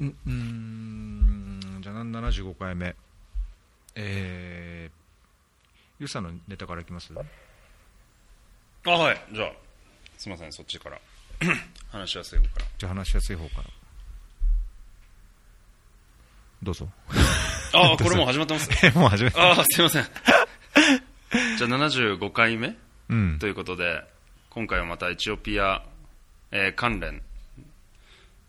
[0.00, 2.94] うんうんじゃあ75回目。
[3.94, 4.96] えー、
[5.98, 7.12] ゆうさんのネタからいきます？
[8.86, 9.20] あはい。
[9.32, 9.52] じゃあ
[10.18, 11.00] すみませんそっちから。
[11.90, 12.66] 話しやすい方から。
[12.78, 13.64] じゃあ話しやすい方から。
[16.62, 16.88] どうぞ。
[17.72, 20.04] あ あこれもう始まってます もう始めたああすいません。
[21.58, 22.76] じゃあ75回目
[23.08, 23.38] うん。
[23.38, 24.04] ということで
[24.50, 25.82] 今回はまたエチオピア、
[26.50, 27.22] えー関連、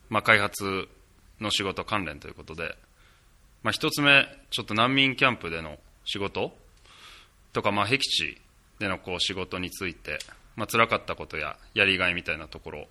[0.10, 0.88] まあ、開発
[1.40, 2.76] の仕事関連ということで、
[3.64, 6.56] まあ、一つ目ちょっと難民キャンプでの仕事。
[7.54, 8.38] とか、まあ、僻地
[8.80, 10.20] でのこう仕事について、
[10.56, 12.80] まあ辛かったことややりがいみたいなところ。
[12.82, 12.88] を、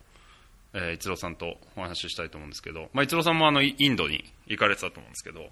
[0.75, 5.51] えー、逸郎さんとお話ししたいと思うんですけど、まあ、逸郎さんもあのインドに行かれてたと思うんですけど。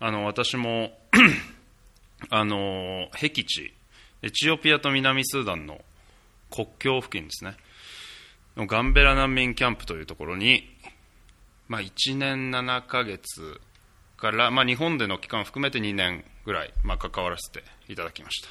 [0.00, 0.96] あの私も
[2.30, 3.74] あの僻地
[4.22, 5.80] エチオピアと南スーダンの
[6.50, 7.56] 国境付近ですね。
[8.56, 10.76] のガンベラ難民キャンプというところに、
[11.68, 13.60] まあ、1年7ヶ月
[14.16, 18.48] から、まあ、日本での期間を含めて2年ぐらい、まあ、関わらせていただきました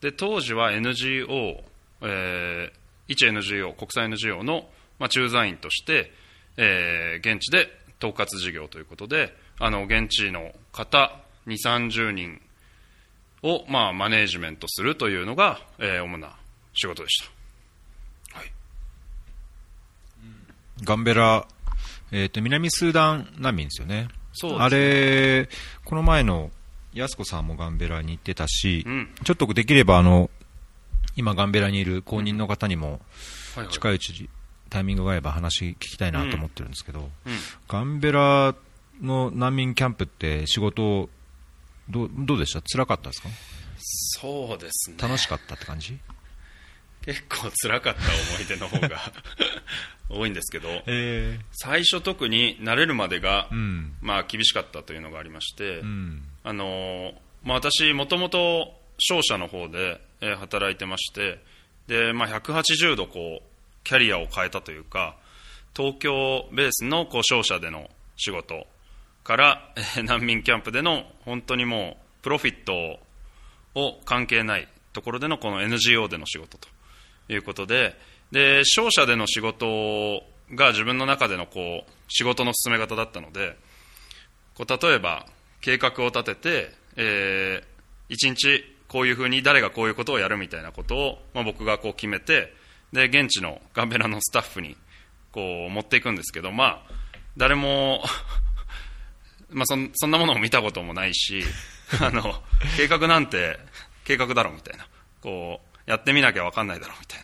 [0.00, 1.62] で当時は NGO、
[2.02, 4.66] えー一 NGO 国際 NGO の、
[4.98, 6.10] まあ、駐在員として、
[6.56, 7.68] えー現地で
[8.02, 11.14] 統括事業ということであの現地の方
[11.46, 12.40] 2 3 0人
[13.42, 16.36] を、まあ、マネージメントするというのが、えー主な
[16.72, 17.22] 仕事でし
[18.32, 18.38] た。
[18.38, 18.52] はい、
[20.82, 21.46] ガンベラ、
[22.16, 24.08] えー、と南スーダン難民ですよね。
[24.42, 24.56] ね。
[24.58, 25.48] あれ
[25.84, 26.52] この前の
[26.92, 29.14] 安子さんもガンベラに行ってたし、うん。
[29.24, 30.30] ちょっとできればあの
[31.16, 33.00] 今ガンベラにいる公認の方にも
[33.56, 33.68] はいはい。
[33.68, 34.28] 近いうちに
[34.70, 37.08] タイミングが合えば話聞きたいなと思ってるんですけど、うん。
[37.66, 38.54] ガンベラ
[39.02, 41.08] の難民キャンプって仕事
[41.90, 42.62] どうどうでした？
[42.62, 43.28] 辛かったですか？
[43.76, 44.96] そうですね。
[45.02, 45.98] 楽しかったって感じ？
[47.04, 49.00] 結構辛かった思い出の方が
[50.08, 53.96] 多いんですけどえ最初特に慣れるまでが、うん。
[54.00, 56.26] まあ、厳しかったというのがありまして、うん。
[56.42, 61.38] あのーまあ、私もともと商社の方で、えー働いてまして
[61.86, 65.16] で、まあ、180度こうキャリアを変えたというか
[65.76, 68.66] 東京ベースのこう商社での仕事
[69.24, 73.00] から、えー難民キャンプでの本当にもうプロフィット
[73.74, 76.68] を関係ないところでのこの NGO での仕事と
[77.28, 77.96] いうことで
[78.32, 80.22] で商社での仕事
[80.54, 83.56] が自分の中でのこう仕事の進め方だったので
[84.54, 85.26] こう例えば
[85.60, 92.52] 計画を立てて、えー、1日こういうふうに誰がこういうことをやるみたいなことを、まあ、僕がこう決めて
[92.92, 94.76] で現地のガンベラのスタッフに
[95.32, 96.82] こう持っていくんですけど、まあ、
[97.36, 98.04] 誰も
[99.50, 101.44] まあそんそんなものを見たこともないし
[102.00, 102.42] あの
[102.76, 103.58] 計画なんて
[104.04, 104.86] 計画だろみたいな
[105.20, 107.20] こうやってみなきゃ分かんないだろみたい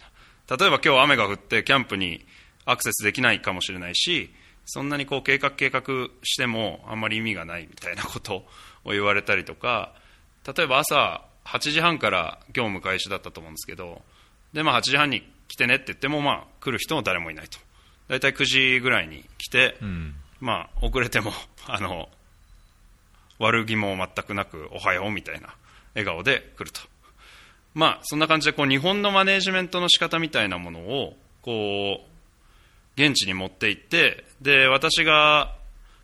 [0.49, 0.57] な。
[0.57, 2.25] 例えば今日雨が降ってキャンプに
[2.65, 4.35] アクセスできないかもしれないし
[4.67, 5.83] そんなにこう計画計画
[6.25, 8.45] してもあんまり意味がないみたいなこと
[8.85, 9.93] を言われたりとか。
[10.57, 14.03] 例えば朝8時半から業務開始だったと思うんですけど
[14.53, 17.59] で、まあ、8時半に来てねって言っても、まあ、来る人も誰もいないと。
[18.09, 20.15] 大体9時ぐらいに来て、うん。
[20.41, 21.33] まあ、遅れても
[21.67, 22.09] あの
[23.39, 25.55] 悪気も全くなくおはようみたいな
[25.95, 26.81] 笑顔で来ると、
[27.75, 35.55] まあ、そんな感じでこう日本のマネージメントの仕方みたいなものをこう現地に持って行ってで私が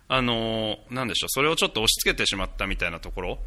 [0.08, 3.38] あのなんでしょうそれをちょっと押し付けてしまったみたいなところ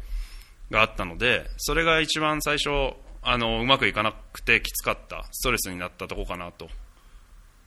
[0.70, 6.68] があったのでそれが一番最初あのうまくいかなくてきつかったストレスになったところかなと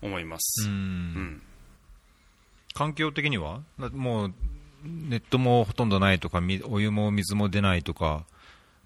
[0.01, 0.67] 思います。
[0.67, 0.73] うん。
[0.73, 1.41] うん。
[2.73, 3.61] 環境的には？
[3.79, 4.33] だもう
[4.83, 8.25] ネットもほとんどないとかみお湯も水も出ないとか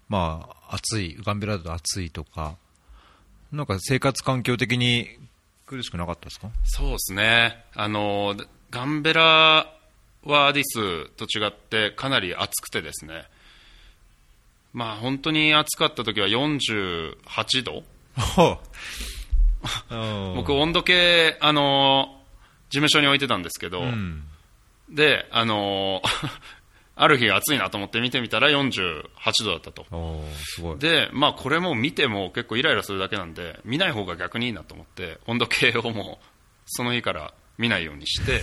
[0.08, 2.56] まあ暑いガンベラだと暑いとか
[3.52, 5.08] なんか生活環境的に
[5.66, 6.50] 苦しくなかったですか？
[6.64, 7.64] そうですね。
[7.74, 8.34] あの
[8.70, 9.72] ガンベラ
[10.24, 13.24] はアディスと違ってかなり暑くてですね。
[14.74, 17.82] まあ本当に暑かった時は48度。
[20.36, 22.20] 僕温度計あの
[22.70, 24.24] 事務所に置いてたんですけど、うん。
[24.90, 26.02] であの
[27.00, 29.02] ある日暑いなと思って見てみたら48
[29.44, 29.86] 度だったと。
[30.78, 36.26] でまあこれも見ても結構イライラするだけなんで見ない方が逆にいいなと思って温度計をもう
[36.66, 38.42] その日から見ないようにして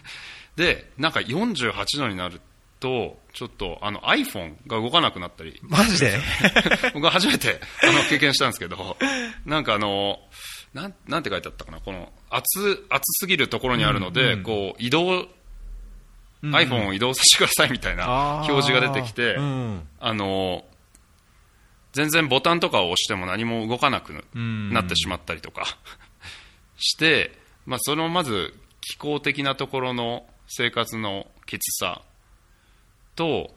[0.56, 2.40] でなんか48度になる
[2.80, 5.60] とちょっとあの iPhone が動かなくなったり。
[5.62, 6.18] マジで？
[6.94, 8.96] 僕は初めてあの経験したんですけど
[9.44, 10.18] なんかあの
[10.72, 14.42] なんなんて書いてあったかなこの暑暑すぎるところにあるので、うんうん。
[14.44, 15.26] こう移動、
[16.42, 19.88] iPhone を移動させてくださいみたいな表示が出てきて、うん。
[19.98, 20.64] あの
[21.92, 24.72] 全然ボタンとかを押しても何も動かなくうん。
[24.72, 25.64] なってしまったりとか
[26.78, 32.02] して、まあ、そのまず気候的なところの生活のきつさ
[33.16, 33.54] と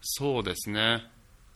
[0.00, 1.04] そうですね。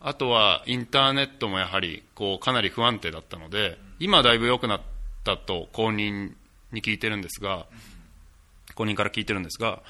[0.05, 4.81] あとはインターネットもやはりこうかなり不安定だったので今はだいぶ良くなっ
[5.23, 6.33] たと公認
[6.73, 7.67] に聞いてるんですが
[8.75, 9.83] 公認から聞いてるんですが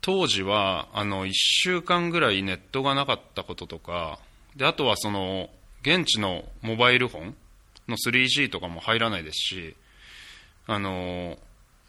[0.00, 4.18] 当時はあの1週間ぐらいネットがなかったこととか
[4.56, 5.50] であとはその
[5.82, 7.34] 現地のモバイルフォン
[7.88, 9.76] の 3G とかも入らないですし
[10.66, 11.38] あの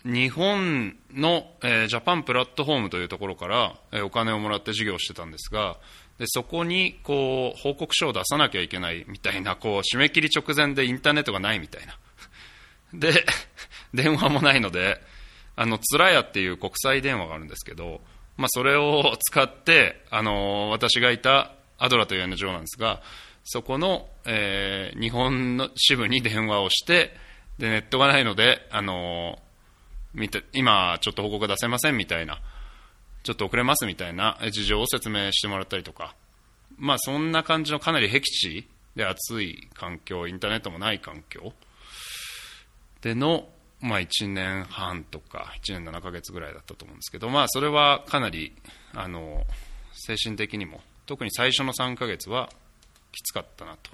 [0.05, 5.77] 日本の、えージャパンプラットフォームというところから、えーお金をもらって授業をしてたんですが
[6.19, 11.97] でそこにこう報告書を出さなきゃいけないみたいなこう締め切り直前でインターネットがないみたいな。
[12.93, 13.25] で
[13.93, 15.01] 電話もないので
[15.61, 17.99] あのつらやっていう国際電話があるんですけど、
[18.37, 23.01] まあ、それを使ってあの私がいたアドラという NGO なんですが
[23.43, 27.13] そこの、えー日本の支部に電話をして
[27.57, 29.37] でネットがないのであの
[30.13, 32.39] 見て今、ちょっと報告出せませんみたいな
[33.23, 36.15] ちょっと遅れますみたいな事情を説明してもらったりとか、
[36.77, 41.51] まあ、そんな感じのかなり僻地で暑い環境インターネットもない環境
[43.01, 43.49] での、
[43.81, 48.53] まあ、1年半とか1年7ヶ月ぐらいだったと思うんですけど、まあ、それはかなり
[48.93, 49.45] あの
[49.93, 52.49] 精神的にも特に最初の3ヶ月は
[53.11, 53.91] きつかったなと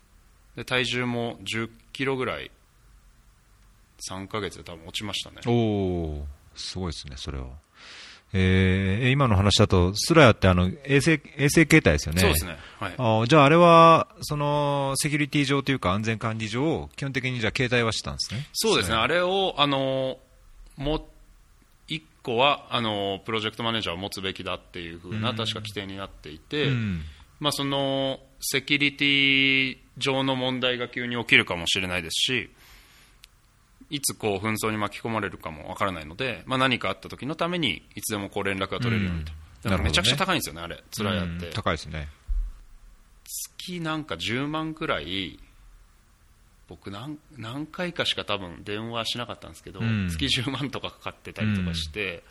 [0.56, 2.52] で体重も10キロぐらい
[4.10, 7.48] 3ヶ月で多分落ちましたねおおすごいですね、それは。
[8.38, 12.22] えー、今の話だと、スラヤってあの衛星衛星形態ですよね。
[12.22, 12.58] そうですね。
[12.80, 12.94] はい。
[12.98, 18.46] あーじゃあ、あれはそのセキュリティ上というか、安全管理上、基本的にじゃあ携帯はしてたんですね。
[18.52, 20.18] そうですね、あれを、あの
[20.76, 21.02] もう
[21.88, 27.02] 一個はあのプロジェクトマネージャーを持つべきだっていうふうな、確か規定になっていて、うん。
[27.40, 32.50] まあ、そのセキュリティ上の問題が急に起きるかもしれないですし、
[33.96, 39.72] いつこう紛争に巻き込まれるかもわからないので、まあ、何かあった時のためにいつでもこう連絡が取れるようにと、うん。
[39.72, 41.54] だからめちゃくちゃ高いんですよね、あれ、つらやって、うん。
[41.54, 42.10] 高いですね。
[43.58, 45.40] 月なんか10万くらい
[46.68, 50.10] 僕何何回かしか多分電話しなかったんですけど、うん。
[50.10, 52.24] 月10万とかかかってたりとかして、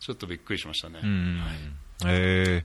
[0.00, 1.40] ちょっとびっくりしましたね、うん。
[1.40, 2.14] はい。
[2.14, 2.64] え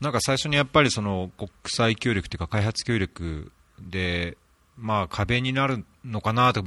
[0.00, 4.36] なんか最初にやっぱりその国際協力というか開発協力で、
[4.76, 6.64] まあ、壁になるのかなと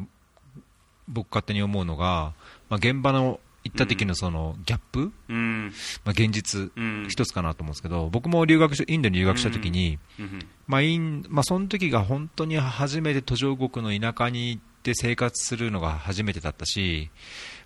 [1.07, 2.33] 僕勝手に思うのが、
[2.69, 5.73] まあ、現場の行った時のそのギャップ、うん。
[6.05, 7.07] まあ、現実うん。
[7.09, 10.39] 一つかなと思うんですけど、僕も留学しインドに留学した時に、うん。
[10.67, 17.09] まあインまあ、その時が本当に初めて途上国の田舎に行って生活するのが初めてだったし、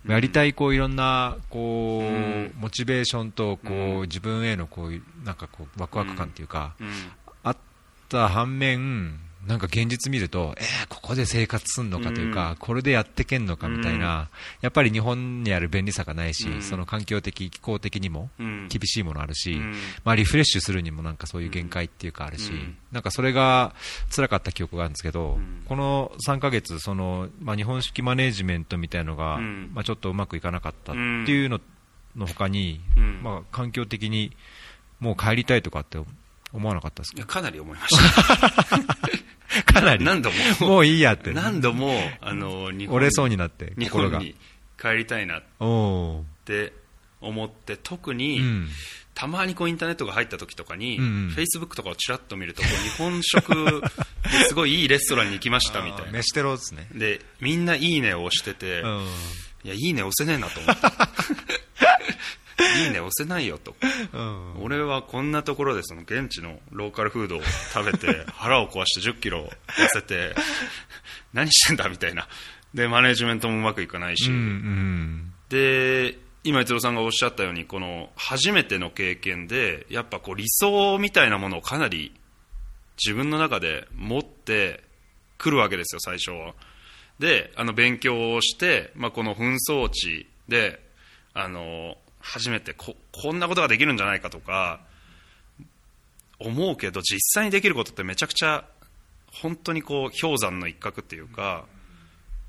[0.06, 2.52] やりたいこういろんなこう、うん。
[2.58, 4.00] モチベーションとこう、うん。
[4.02, 6.88] 自分へのこういうなんかこうワクワク感っていうか、うん。
[7.44, 7.56] あっ
[8.08, 12.56] た反面、なんか現実見ると、えー、ここで生活すんのかというか、うん。
[12.58, 14.28] これでやってけんのかみたいな、
[14.60, 16.62] やっぱり日本にある便利さがないし、うん。
[16.62, 18.68] その環境的、気候的にもうん。
[18.68, 19.74] 厳しいものあるし、うん。
[20.04, 22.76] まあ、リフレッシュするにもなんかそういう限界っていうかあるし、うん。
[22.92, 23.74] なんかそれが
[24.14, 25.62] 辛かった記憶があるんですけど、ん。
[25.66, 29.70] この3ヶ月その、まあ、日本式マネージメントみたいのが、うん。
[29.74, 31.60] まあ、ちょっとうまくいかなかったっていうの
[32.16, 33.20] の他に、うん。
[33.22, 34.36] まあ、環境的に
[35.00, 35.98] もう帰りたいとかって
[36.52, 37.16] 思わなかったですか？
[37.18, 37.96] いやかなり思いまし
[38.68, 39.21] た
[39.66, 40.04] かなり。
[40.04, 40.68] 何度も。
[40.68, 41.32] もういいやって。
[41.32, 44.34] 何度もあの日本折れそうになって日本に
[44.80, 45.42] 帰りたいなっ
[46.44, 46.72] て
[47.20, 48.68] 思って特に、うん。
[49.14, 53.82] たまにこうインターネットが入った時とかに、フェイスブックとかをちらっと見るとこう日本食
[54.22, 56.12] ですごいいいレストランに行きましたみたいな。
[56.12, 56.88] 飯テロですね。
[56.94, 59.06] でみんないいねを押してて、うん。
[59.64, 60.82] いやいいね押せねえなと思って
[62.84, 63.74] いいね押せないよと。
[64.12, 64.62] うん。
[64.62, 67.40] 俺はこんなところでその現地のローカルフードを
[67.72, 70.34] 食べて 腹を壊して1 0キロ痩せて
[71.32, 72.28] 何してんだみたいな。
[72.74, 75.32] でマネージメントもうまくいかないし、うんうん。
[75.48, 82.12] で今、逸郎さんがおっしゃったようにこの初めての経験でやっぱこう理想みたいなものをかなり
[83.04, 84.82] 自分の中で持って
[85.38, 86.54] くるわけですよ、最初は。
[87.18, 90.82] であの勉強をして、まあ、この紛争地で
[91.34, 94.80] あの初めてここんなことができるんじゃないかとか
[96.38, 98.64] 思うけど実際にできることってめちゃくちゃ
[99.42, 101.64] 本当にこう氷山の一角っていうか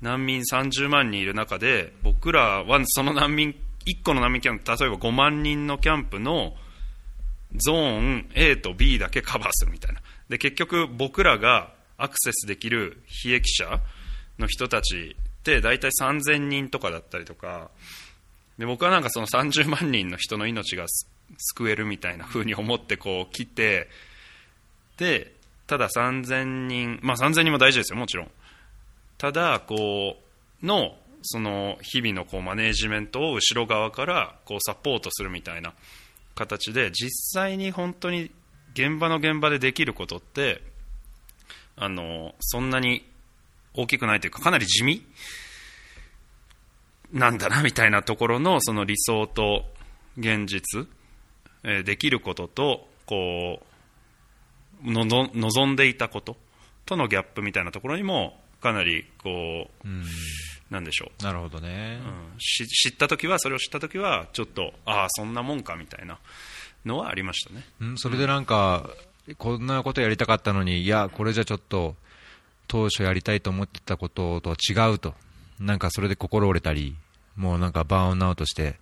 [0.00, 3.54] 難民30万人いる中で僕らはその難民
[3.86, 6.54] 1個の難民キャンプ例えば5万人のキャンプの
[7.56, 10.00] ゾーン A と B だけカバーするみたいな。
[10.28, 13.80] で結局僕らがアクセスできる非益者
[14.38, 17.70] の人たちって大体3000人とかだったりとか
[18.58, 20.86] で僕はなんかその30万人の人の命が
[21.38, 23.88] 救えるみたいな風に思ってこう来て
[24.96, 25.32] で
[25.66, 28.30] ただ3000人まあ3000人も大事ですよもちろん。
[29.18, 30.16] ただこ
[30.62, 35.72] うのその日々のこうマネージメントを後ろ側からこうサポートするみたいな
[36.34, 38.30] 形で実際に本当に
[38.74, 40.60] 現場の現場でできることって
[41.76, 43.06] あのそんなに
[43.74, 45.04] 大きくないというかかなり地味
[47.12, 49.64] なんだなみたいなところのその理想と
[50.18, 50.86] 現実、
[51.62, 53.60] えーできることとこ
[54.84, 56.36] うのの望んでいたこと
[56.86, 60.04] とのギャップみたいなところにもかなりこううん。
[60.70, 61.22] なんでしょう。
[61.22, 62.40] なるほどね、うん。
[62.40, 66.18] し知った時はそれを知った時はちょっとああそんなもんかみたいな
[66.84, 67.64] のはありましたね。
[67.80, 68.90] うん、それでなんか、
[69.38, 71.96] こんなことやりたかったのに、いや、これじゃちょっと、
[72.66, 75.14] 当初やりたいと思ってたこととは違うと、
[75.60, 76.96] なんかそれで心折れたり、
[77.36, 78.76] もうなんかバーンアウトして、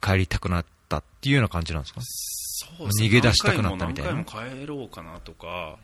[0.00, 2.00] 帰りたくなったっていうような感じなんですか？
[2.02, 4.12] そう逃げ出したくなったみたいな？
[4.12, 5.78] 何回も帰ろうかなとか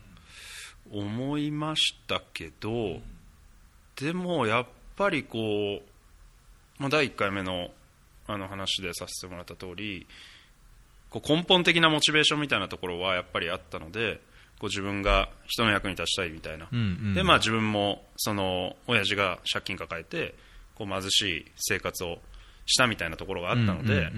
[0.91, 2.99] 思いましたけど
[3.99, 4.65] でもやっ
[4.95, 5.81] ぱりこう、
[6.77, 7.71] まあ、第1回目の
[8.27, 10.05] あの話でさせてもらった通り
[11.09, 14.19] こう根本的なモチベーションみたいなところはやっぱりあったので
[14.59, 20.35] こう自分が人の役に立ちたいみたいな、うんうんでまあ、自分もその親父が借金抱えて
[20.75, 22.17] こう貧しい生活を
[22.65, 24.13] したみたいなところがあったので、うんうんうん。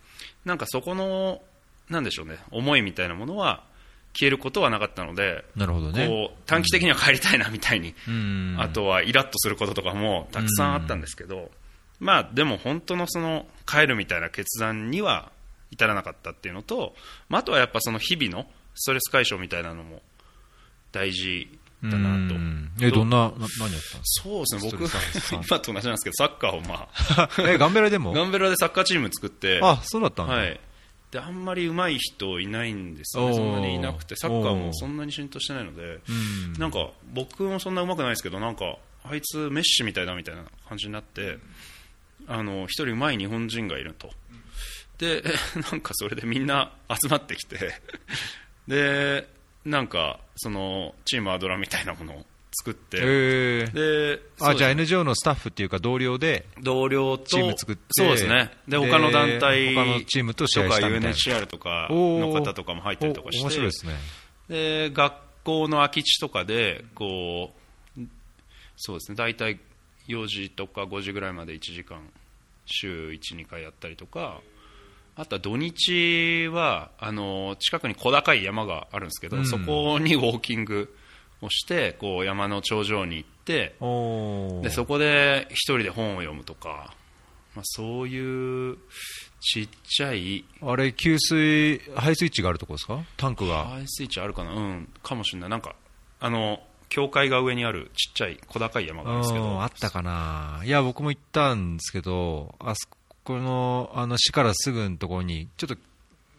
[0.44, 1.42] なんかそこの
[1.88, 3.64] なんでしょうね思いみたいなものは
[4.12, 6.06] 消えることはなかったので、なるほどね。
[6.06, 8.56] こう短期的には帰りたいなみたいに、うん。
[8.58, 11.50] あとはイラッとすることとかもたくさんあったんですけど、
[12.00, 15.30] まあでも本当のその帰るみたいな決断には
[15.70, 16.94] 至らなかったっていうのと、
[17.28, 20.02] まあ、あとはやっぱその日々のストレス解消みたいなのも
[20.92, 21.48] 大事
[21.82, 22.34] だなと。
[22.34, 22.70] うん。
[22.80, 28.12] え、どんな、な何やったんですそうですね、僕、今と同じなんですけど、サッカーをまあ、か え、ガンベラでも？
[28.12, 30.34] ガンベラでサッカーチーム作って、あ、そうだったんだ。
[30.34, 30.60] はい、
[31.10, 36.52] であんまり上手い人いないんですよね、そんなにいなくて、サッカーもそんなに浸透してないので、うん。
[36.58, 41.38] なんか僕もそんな上手くないですけど、なんかあいつメッシみたいだみたいな感じになって、
[42.26, 44.10] あの一人上手い日本人がいると。
[44.98, 45.24] で、
[45.72, 47.80] なんかそれでみんな集まってきて、
[48.70, 49.28] で、
[49.64, 54.16] なんかそのチームアドラみたいなものを作って、えー。
[54.16, 58.50] で、あ、じゃあ NGO のスタッフっていうか同僚で、同僚とチーム作ってそうですね。
[58.68, 61.10] でで他の団体他のチームと試合したみたいな。
[61.10, 63.92] UNHCR とかの方とかも入ったりとかしてお面白いですね。
[64.48, 67.52] で学校の空き地とかでこ
[67.96, 68.00] う
[68.76, 69.16] そうですね。
[69.16, 69.58] 大体
[70.08, 72.08] 4時とか5時ぐらいまで1時間
[72.66, 74.40] 週12回やったりとか
[75.20, 79.46] あとは土日はあの近くに小高い山があるんですけど、うん。
[79.46, 80.94] そこにウォーキング
[81.42, 83.74] をしてこう山の頂上に行って
[84.62, 86.94] でそこで一人で本を読むとか、
[87.54, 88.78] まあ、そういう
[89.40, 93.00] ちっちゃいあれ、給水、排水池があるところですか？
[93.16, 93.64] タンクが。
[93.66, 94.52] 排水池あるかな？
[94.52, 95.50] うんかもしれない。
[95.50, 95.74] なんか
[96.18, 100.62] あの教会が上にあるちっちゃい小高い山があるんですけうどんあったかな。
[100.64, 102.88] いや、僕も行ったんですけど、あそ
[103.30, 105.76] この、あの、市からすぐのところに、ちょっと、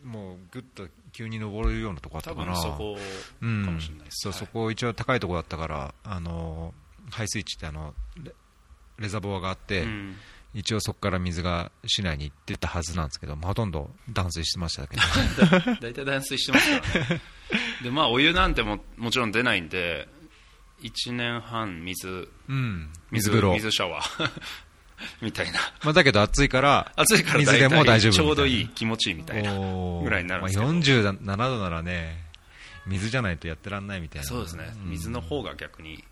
[0.04, 2.52] もう、ぐっと急に登るようなとこあった多かな。
[2.52, 2.98] 分そこ
[3.42, 4.40] うん、かもしれないです、そう、はい。
[4.40, 6.74] そこ一応高いところだったから、あの、
[7.10, 8.34] 排水池ってあの、レ
[9.00, 10.16] レザボアがあって、うん。
[10.54, 15.02] 一応そこから水が市内に行ってたはずなんですけど、まあほとんど断水してましたけど、
[15.80, 17.22] 大体断水してますからね。
[17.84, 20.10] でまあお湯なんてももちろん出ないんで
[20.82, 23.54] 1年半水うん、水風呂。
[23.54, 24.30] 水シャワー
[25.22, 25.60] みたいな。
[25.84, 29.54] まあだけど暑いから、暑いから水でも大丈夫ちょうどいい気持ちいいみたいな。
[29.54, 32.24] ぐらいになるんですけど、まあ、47度ならね、
[32.86, 34.28] 水じゃないとやってらんないみたいな。
[34.28, 34.72] そうですね。
[34.86, 34.90] ん。
[34.90, 36.04] 水の方が逆に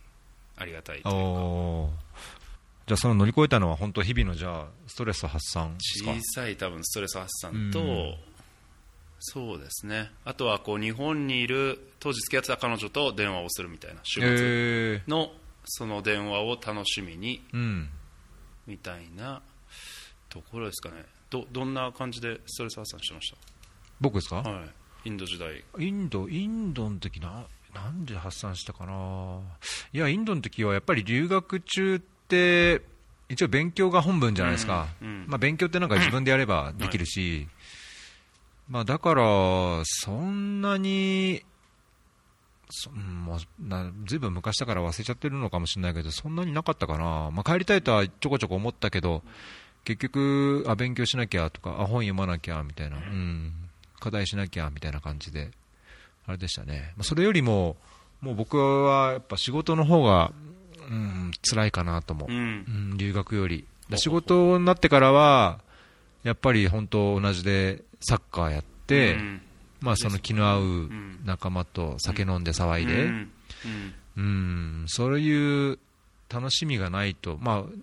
[0.57, 2.09] ありがたいというか。
[2.87, 6.11] じゃあその乗り越えたのは本当日々のじゃあストレス発散ですか？
[6.11, 8.15] 小さい多分ストレス発散と、うん。
[9.19, 10.09] そうですね。
[10.25, 13.99] あとはこう日本にいる当時付き合ってた彼女と電話をするみたいな。
[14.03, 15.31] 週末えの
[15.65, 17.89] その電話を楽しみにー、うん
[18.69, 19.41] みたいな
[20.29, 21.03] ところですかね。
[21.29, 23.33] どどんな感じでストレス発散してまし
[23.99, 24.69] 僕ですか、た、はい、
[25.05, 25.63] インド時代。
[25.79, 29.39] インドインドの時ななんで発散したかな？
[29.91, 32.81] いやインドの時はやっぱり留学中って
[33.27, 35.25] 一応勉強が本分じゃないですか、うんうん。
[35.27, 37.47] まあ、勉強ってなんか自分でやればできるし、
[38.69, 41.43] まあ、だからそんなに
[42.69, 49.23] そうんもうなずいぶん昔だから忘れちゃってるのかもしれないけどそんなになかったかな、まあ、帰りたいとはちょこちょこ思ったけど
[49.85, 53.53] 結局あ勉強しなきゃとかあ本読まなきゃみたいな、うん、
[53.99, 55.51] 課題しなきゃみたいな感じで。
[56.29, 57.75] あれでしたね、まあ、それよりも
[58.21, 60.31] もう僕はやっぱ仕事の方が、
[60.87, 62.37] うん、辛いかなと思うう、ん。
[62.91, 63.65] うん、留学より。
[63.89, 65.59] だ仕事になってからは
[66.23, 69.41] やっぱり本当同じでサッカーやって、うん
[69.81, 70.89] まあ、その気の合う
[71.25, 73.31] 仲間と酒飲んで騒いで、うん。
[74.17, 75.79] うん、そういう
[76.29, 77.73] 楽しみがないと、まあ、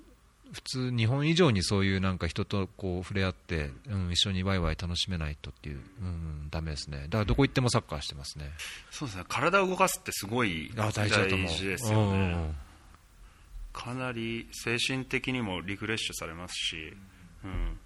[0.52, 8.52] 普通、日本以上にそういうなんか人とこう触れ合って、うん、一緒にワイワイ楽しめないとっていう、うん、ダメですね、だからどこ行ってもサッカーしてますね、
[8.90, 9.24] そうですね。
[9.28, 11.18] 体を動かすってすごいあ大事
[11.64, 12.54] ですよね、うん。
[13.72, 16.96] かなり精神的にもリフレッシュされますし、
[17.44, 17.78] うん、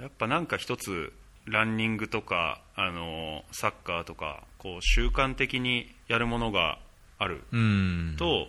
[0.00, 1.12] やっぱなんか一つ
[1.46, 6.78] ランニングとかあのサッカーとかこう習慣的にやるものが
[7.18, 8.48] あるうん、と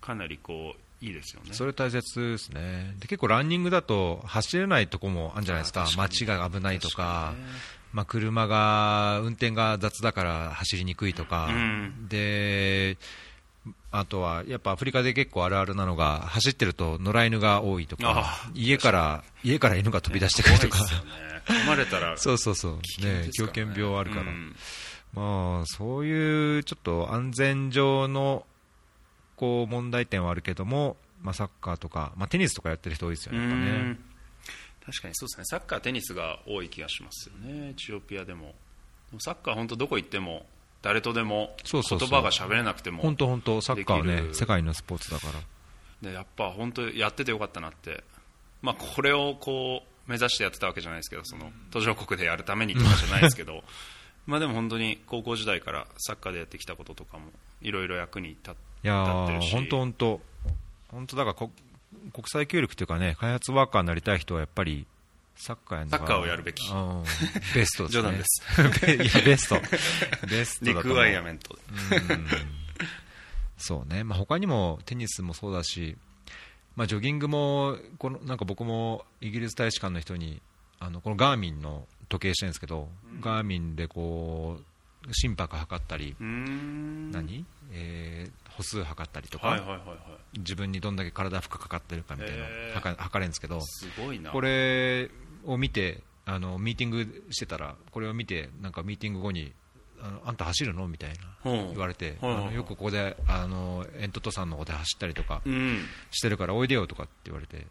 [0.00, 1.54] かなりこういいですよね。
[1.54, 2.94] それ大切ですね。
[2.98, 5.86] で結構ランニングだと走れないとこもあるんじゃないですか。
[5.96, 7.42] 街が危ないとかね。
[7.92, 12.06] まあ、車が運転が雑だから走りにくいとか、うん。
[12.08, 12.98] で
[13.90, 18.42] あとはやっぱアフリカで結構あるあるなのが走ってると野良犬が多いとか。
[18.46, 23.04] あ家から家から犬が飛び出してくるとか、ね噛まれたら そうそうそう。
[23.04, 23.30] ね。
[23.36, 24.56] 狂犬病あるから、うん。
[25.14, 28.46] まあ、そういうちょっと安全上の
[29.36, 33.44] こう問題点はあるけども、まあ、サッカーとか、まあ、テニスとかやってる人多いですよね、ね。
[33.44, 34.04] うん。
[34.86, 35.44] 確かにそうですね。
[35.44, 38.54] サッカー、テニスが多い気がしますよね、エチオピアでも。
[39.18, 40.46] サッカー、本当どこ行っても
[40.82, 48.02] 誰とでも言葉が喋れなくても本当、本当、サッカーはね、世界のスポーツだから、でやっぱ本当やっててよかったなって、
[48.62, 53.62] まあ、これをこう目指してやってたわけじゃないですけどその途上国でやるためにとかじゃないですけど。
[54.26, 58.54] まあでも本当に高校時代からサッカーでやってきたこととかもいろいろ役に立って
[59.32, 59.48] るし。
[59.48, 60.20] ー、本当、本当、
[60.88, 61.50] 本当だからこ
[62.12, 64.86] 国際協力というかね、開発ワーカーになりたい人はやっぱり、
[65.36, 66.70] サッカーやサッカーをやるべき。
[66.70, 67.04] うん。
[67.54, 68.02] ベストですね。
[68.02, 68.44] 冗談です。
[69.16, 69.60] いや、ベスト。
[70.28, 71.58] ベストリクワイアメント
[72.10, 72.26] うん。
[73.56, 75.96] そうね、まあ、他にもテニスもそうだし、
[76.76, 80.40] まあ、ジョギングもこのなんか僕もイギリス大使館の人に
[80.78, 82.88] あのこのガーミンの時計してるんですけど、
[83.20, 84.58] ガーミンでこ
[85.06, 89.94] う心拍測ったり、何、えー歩数測ったりとか、はいはいはいは
[90.34, 90.38] い。
[90.40, 92.74] 自分にどんだけ体負荷かかってるかみたいなへー。
[92.74, 94.30] 測測れるんですけど、すごいな。
[94.32, 95.10] これ
[95.46, 99.52] を見てあのミーティングしてたらこれを見てなんかミーティング後に
[100.24, 100.88] あんた走るの？
[100.88, 101.10] みたい
[101.44, 101.68] なうん。
[101.70, 107.66] 言われて、あのよくここであのエントトさんの方で走ったりとかうんしてるからおいでよとかって言われて、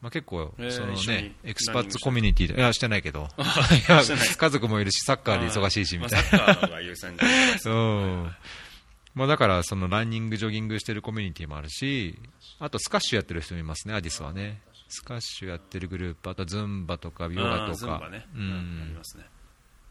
[0.00, 3.28] まあ、結構、えーそのね expats コミュニティでいやしてないけど。
[3.38, 6.38] 家族もいるしサッカーで忙しいしみたいな。
[6.38, 7.64] まあサッカーの方が優先じゃないです。
[7.64, 8.34] か うん。
[9.14, 12.18] まあ、だからそのランニング、ジョギングしてるコミュニティもあるし
[12.58, 14.60] あとスカッシュやってる人もいますね、アディスはね。
[14.88, 17.76] スカッシュやってるグループあとズンバとかヨガうん。
[17.76, 18.80] とかね、ううん。
[18.82, 19.24] ありますね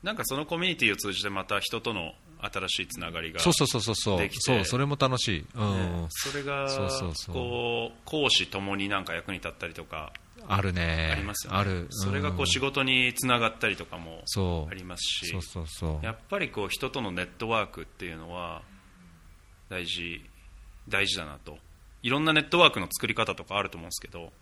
[0.03, 2.11] なんかそのコミュニティを通じてまた人との
[2.41, 4.17] 新しいつながりがそうそうそうそうそう。
[4.19, 6.01] できてそうそれも楽しい、うん。
[6.03, 7.35] ねそれがそうそうそう。
[7.35, 10.11] こう講師ともになんか役に立ったりとか
[10.45, 11.09] あるね。
[11.13, 11.59] ありますよね。
[11.59, 11.87] ある。
[11.89, 14.23] それがこう仕事事につながったりとかも
[14.69, 16.05] ありますしそうそうそう。
[16.05, 18.63] やっぱりこう人とのネットワークっていうのは
[19.69, 20.21] 大事
[20.89, 21.57] 大事だなと。
[22.01, 24.33] いろんなネットワークの作り方とかあると思うんですけど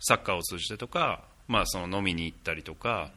[0.00, 3.10] サッカーを通じてとか、まあ、その飲みに行ったりとか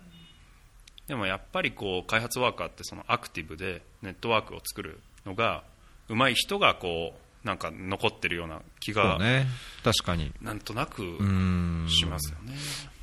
[1.08, 5.64] でもやっぱりこう開発ワーカーってそのアクティブでネットワークを作るのが
[6.10, 9.48] 上手い人がこうなんか残ってるような気がね。
[9.84, 10.34] 確かに。
[10.42, 11.88] なんとなくうん。
[11.90, 12.54] しますよね。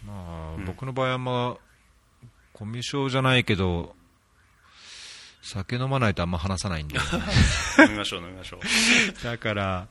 [0.07, 0.64] まあうん。
[0.67, 3.95] 僕の場合はまあコミュ障じゃないけど
[5.43, 6.97] 酒飲まないとあんま話さないんで。
[7.83, 9.25] 飲みましょう飲みましょう。
[9.25, 9.88] だから、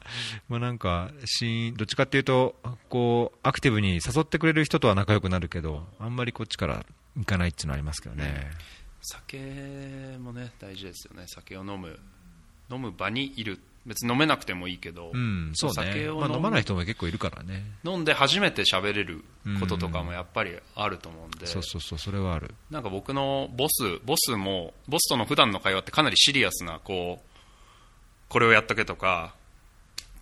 [0.50, 2.56] まあ、なんかしどっちかっていうと
[2.90, 6.86] こうアクティブに誘ってくれる人とは仲良くなるけどあんまりこっちから
[7.18, 8.52] 行かないっていうのはありますけどね、
[9.02, 9.38] 酒
[10.20, 11.26] もね大事ですよね。
[11.28, 12.00] 酒を飲む
[12.72, 13.60] 飲む場にいる。
[13.86, 15.76] 別に飲めなくてもいいけど、うんそうね。
[15.76, 17.66] まあ、酒を飲む飲まない人も結構いるからね。
[17.84, 19.26] 飲んで初めて喋れる
[19.60, 22.56] こととかもやっぱりあると思うんで、そうそうそうそれはある。
[22.72, 27.30] なんか僕のボスボスもボスとの普段の会話ってかなりシリアスなこう
[28.30, 29.36] これをやっとけとか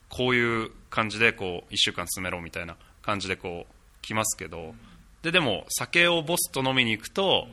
[0.10, 4.74] こういう感じでこう1週間進めろみたいな感じでこう来ますけど
[5.24, 7.48] ででも酒をボスと飲みに行くと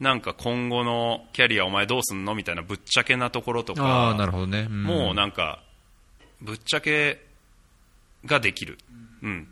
[0.00, 4.82] なんか今後のキャリアお前どうすんのみたいなぶっちゃけなところとああかなるほどね、ん。
[4.82, 5.62] もうなんか
[6.40, 7.24] ぶっちゃけ
[8.24, 8.78] ができる、
[9.22, 9.48] うん、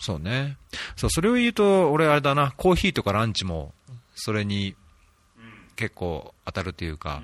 [0.00, 0.56] そうね。
[0.96, 2.52] そうそれを言うと俺あれだな。
[2.56, 3.72] コーヒーとかランチも
[4.14, 4.74] それに
[5.76, 7.22] 結構当たるというか、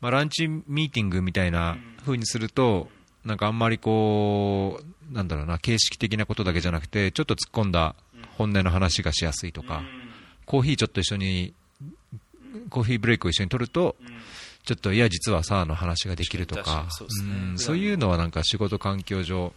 [0.00, 2.88] まあ、ランチミーティングみたいな風にすると
[3.24, 7.96] なんかあんまりこうなんだろうな形式的なことだけじゃなくてちょっと突っ込んだ
[8.40, 9.82] 本音の話がしやすいとか、
[10.46, 11.52] コーヒーちょっと一緒に
[12.70, 13.96] コーヒーブレイクを一緒に取ると、
[14.64, 16.86] ちょっといや実はさの話ができるとか
[17.56, 19.52] そういうのはなんか仕事環境上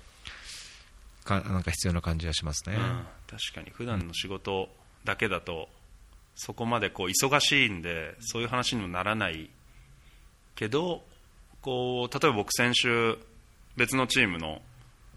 [1.23, 2.81] かなんか必要な感じがしますね、うん。
[3.27, 4.67] 確かに普段の仕事
[5.05, 5.69] だけだと
[6.35, 9.49] そこまでこう忙しいんでそういう話にもならない
[10.55, 11.03] けど
[11.61, 13.17] こう例えば僕先週
[13.77, 14.61] 別のチームの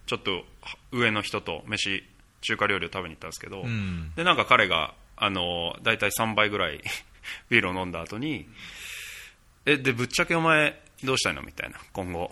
[0.07, 0.45] ちょっと
[0.93, 2.05] 上の人と飯
[2.47, 4.13] 中華料理を食べに行ったんですけど、うん。
[4.15, 6.81] でなんか彼があの大体3倍ぐらい
[7.51, 8.49] ビールを飲んだ後に
[9.65, 11.79] えでぶっちゃけお前どうしたいのみたいな。
[11.93, 12.31] 今後。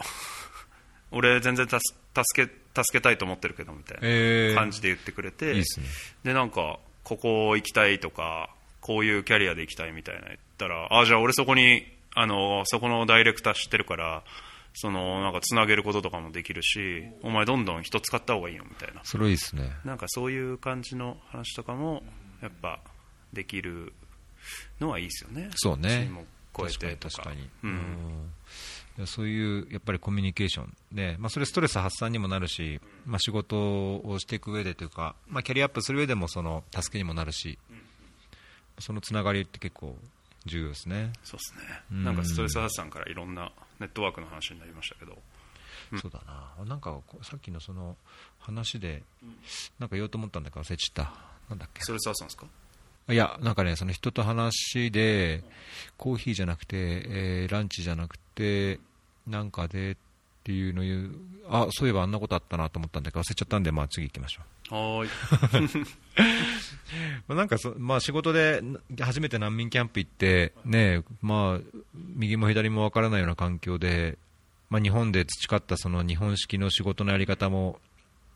[1.10, 4.54] 俺全然助助け助けたいと思ってるけどみたいえー。
[4.54, 5.86] な感じで言ってくれて、いいっすね。
[6.24, 8.50] でなんかここ行きたいとか
[8.80, 14.22] こういうキャリアで行きたいみたいな言ったらあじゃあ俺そこにあのそこのダイレクター知ってるから
[14.74, 19.00] そのなんかつなげることとかもできるしお前どんどん人使った方がいいよみたいな。
[19.04, 19.70] それいいっすね。
[19.84, 22.02] なんかそういう感じの話とかも
[22.42, 22.80] やっぱ
[23.32, 23.92] できる
[24.80, 25.50] のはいいですよね。
[25.54, 25.88] そうね。
[25.88, 26.24] チームを
[26.56, 27.24] 超えてとか。
[29.06, 33.56] そういうやっぱりコミュニケーションで、まあ、それストレス発散にもなるし、まあ、仕事
[33.96, 37.58] をしていく上でというか、まあ、キャリアアップする上でもその助けにもなるし、
[38.78, 39.96] そのつながりって結構
[40.46, 41.80] 重要ですね、そうですね。
[41.90, 42.04] うん。
[42.04, 45.18] なんかストレス発散からいろんなネットワークの話になりましたけど。
[46.00, 46.20] そうだ
[46.58, 46.64] な。
[46.64, 47.96] なんかさっきのその
[48.38, 49.02] 話で
[49.78, 51.12] なんか言おうと思ったんだけど忘れちゃった。
[51.50, 51.82] なんだっけ？
[51.82, 52.46] ストレス発散ですか？
[53.12, 55.44] いや、なんかね、その人と話で、
[55.98, 58.80] コーヒーじゃなくて、えーランチじゃなくて、
[59.26, 59.98] なんかで
[60.44, 61.10] っていうの言う、
[61.48, 64.42] あそういえばあんなことあったなと思ったんだけど、忘れちゃったんで、まあ、次行きましょ
[64.74, 65.86] はーいう。
[67.26, 74.18] まあなんかそ、まあ、仕事でな初めて難民キャンプ行って、ねまあ、右も左もわからないような環境で、
[74.68, 77.80] まあ、日本で培ったその日本式の仕事のやり方も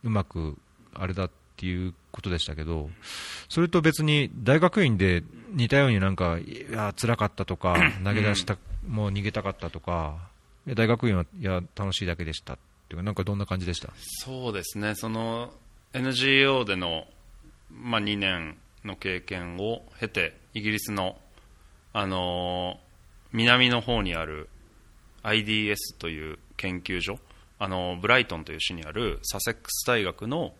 [0.02, 0.56] うまく
[0.94, 2.88] あれだっていうことでしたけど、
[3.50, 8.56] それと別に大学院で似たようになんか、いや、辛かったとか、投げ出した、
[8.88, 10.16] もう逃げたかったとか、
[10.66, 13.92] 大学院はいや楽しいだけでしたっていうか、なんかどんな感じでした？
[13.96, 14.94] そうですね。
[14.94, 15.52] その
[15.94, 17.06] NGO での、
[17.70, 21.16] まあ、2年の経験を経てイギリスの、
[21.92, 22.88] あのー
[23.30, 24.48] 南の方にある
[25.22, 27.18] IDS という研究所
[27.58, 30.54] あのーブライトンという市にあるサセックス大学の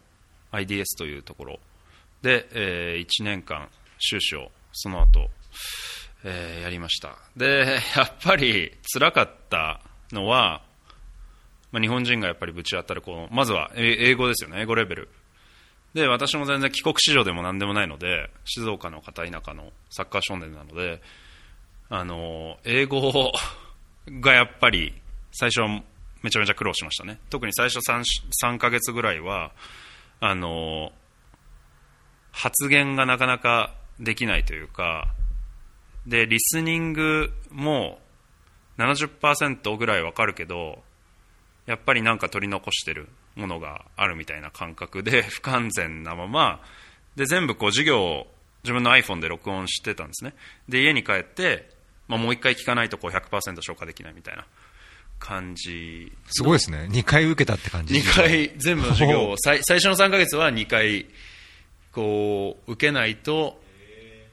[0.53, 1.59] IDS というところ。
[2.23, 5.31] で、え1年間修士をその後、
[6.25, 7.17] えーやりました。
[7.37, 9.81] でやっぱり辛かった
[10.13, 10.63] のは
[11.71, 15.09] まあ、日本人がやっぱりぶち当たるこうまずは英語ですよね英語レベル。
[15.95, 21.01] で私も全然帰国子女でも何でもないので静岡の片田舎のサッカー少年なので
[21.89, 23.33] あの英語
[24.21, 24.95] がやっぱり
[25.33, 25.83] 最初は
[26.23, 27.19] めちゃめちゃ苦労しましたね。
[27.31, 28.03] 特に最初 3,
[28.45, 29.53] 3ヶ月ぐらいは
[30.21, 30.93] あの
[32.33, 35.09] 発言がなかなかできないというか
[36.07, 37.99] でリスニングも
[38.79, 40.83] 70%ぐらいわかるけど
[41.67, 46.63] やっぱりなんか取り残してるものがあるみたいな感覚で 不完全なまま
[47.17, 50.35] で全部こう授業を自分の iPhone で録音してたんですね。
[50.69, 51.71] で家に帰って、
[52.07, 54.47] まあ、もう一回聞かないとこう100%消化できないみたいな
[55.19, 56.13] 感じ。
[56.27, 57.95] すごいですね、2回受けたって感じ。
[57.95, 61.07] 2回全部の授業を最最初の3ヶ月は2回
[61.93, 63.61] こう受けないと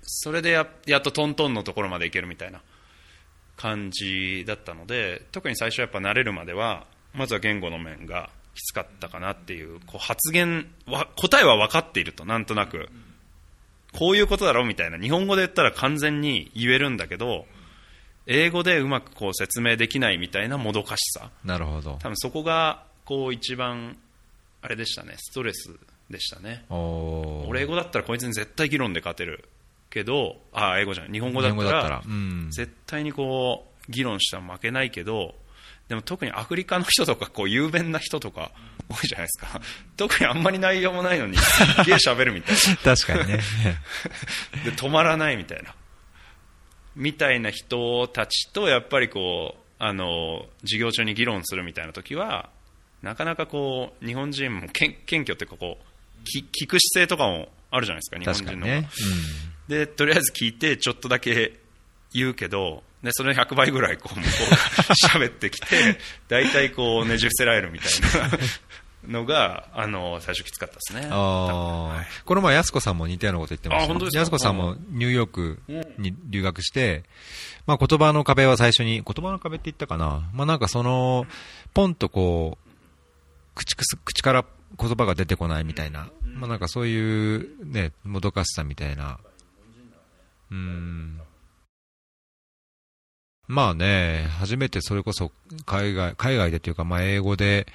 [0.02, 2.62] それでややっとトントンのところまでいけるみたいな
[3.56, 12.90] 感じだったので特に最初やっぱ慣れるまではまずは言語の面がきつかったかなっていうこう発言は答えは分かっているとなんとなく。
[13.98, 17.46] こういうことだろうみたいな日本語で言ったら完全に言えるんだけど
[18.28, 21.30] 英語でうまくこう説明できないみたいなもどかしさ。
[21.46, 21.98] なるほど。
[22.02, 23.96] 多分そこがこう一番
[24.62, 25.70] あれでしたねストレス
[26.10, 26.66] でしたね。
[26.70, 29.48] 俺英語だったらこいつに絶対議論で勝てる
[29.96, 32.02] けどあ英語じゃない日本語だったらたら。
[32.06, 32.50] うん。
[32.52, 35.36] 絶対にこう議論したら負けないけど
[35.88, 38.52] でも特にアフリカの人とかこう雄弁な人とか
[38.90, 39.62] 多いじゃないですか。
[39.96, 43.40] 特にあんまり内容もないのにすっげえ喋るみたい確かにね。
[44.58, 45.74] な で止まらないみたいな。
[46.98, 52.50] みたいな人たちとやっぱりこうあの授業中に議論するみたいな時は
[53.02, 58.82] なかなかこう日本人も謙謙虚っていうかこうき聞く姿勢とかもあるじゃないですか日本人の方が。
[58.84, 59.55] 確かにね。
[59.68, 61.60] でとりあえず聞いてちょっとだけ
[62.14, 64.58] 言うけどでそれの100倍ぐらいこう向こうが
[65.10, 67.92] 喋ってきて大体こうねじ伏せられるみたい
[68.30, 68.38] な
[69.08, 74.20] のがあの最初きつかったですねああ、この前、やすこさんも似たようなこと言ってました。
[74.20, 75.60] やすこさんもニューヨーク
[75.98, 77.04] に留学して、
[77.68, 80.30] まあ言葉の壁は最初に、言葉の壁って言ったかな。
[80.34, 81.28] まあなんかその、
[81.74, 84.46] ポンとこう、口口から
[84.80, 86.10] 言葉が出てこないみたいな。
[86.34, 89.20] まあなんかそういうね、もどかしさみたいな。
[90.52, 91.22] うん。
[93.48, 95.32] まあね、初めてそれこそ
[95.66, 97.68] 海外、海外でというか、まあ英語で、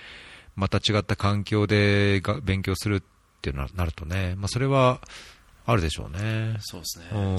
[0.57, 3.03] また違った環境でが勉強するっ
[3.41, 5.01] ていうのになるとね、まあそれは
[5.65, 6.57] あるでしょうね。
[6.61, 7.37] そうですね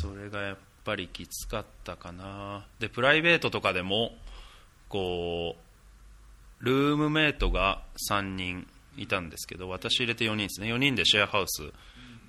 [0.00, 4.12] それがやっぱりきつかったかなでプライベートとかでも
[4.88, 5.56] こ
[6.60, 8.66] うルームメイトが3人
[8.96, 11.62] いたんですけど私入れて4人ですね4人でシェアハウス、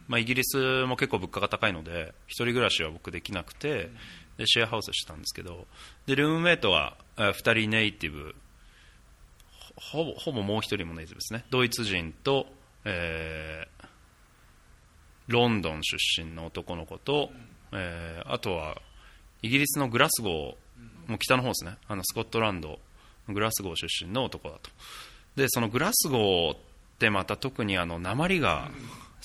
[0.08, 3.90] まあ、イギリスも結構物価が高いので一人暮らしは僕できなくて
[4.38, 5.66] でシェアハウスしてたんですけど
[6.06, 8.36] でルームメイトは2人ネイティブ
[9.76, 11.44] ほぼほぼもう1人もネイティブですね。
[11.50, 12.48] ドイツ人と、
[12.86, 13.86] えー、
[15.28, 17.30] ロンドン出身の男の子と、
[17.74, 18.78] えー、あとは
[19.42, 20.56] イギリスのグラスゴー
[21.08, 21.78] もう北の方ですね。
[21.88, 22.80] あのスコットランド
[23.28, 24.70] グラスゴー出身の男だと。
[25.36, 26.58] でそのグラスゴーっ
[27.00, 28.72] てまた特にあの鉛が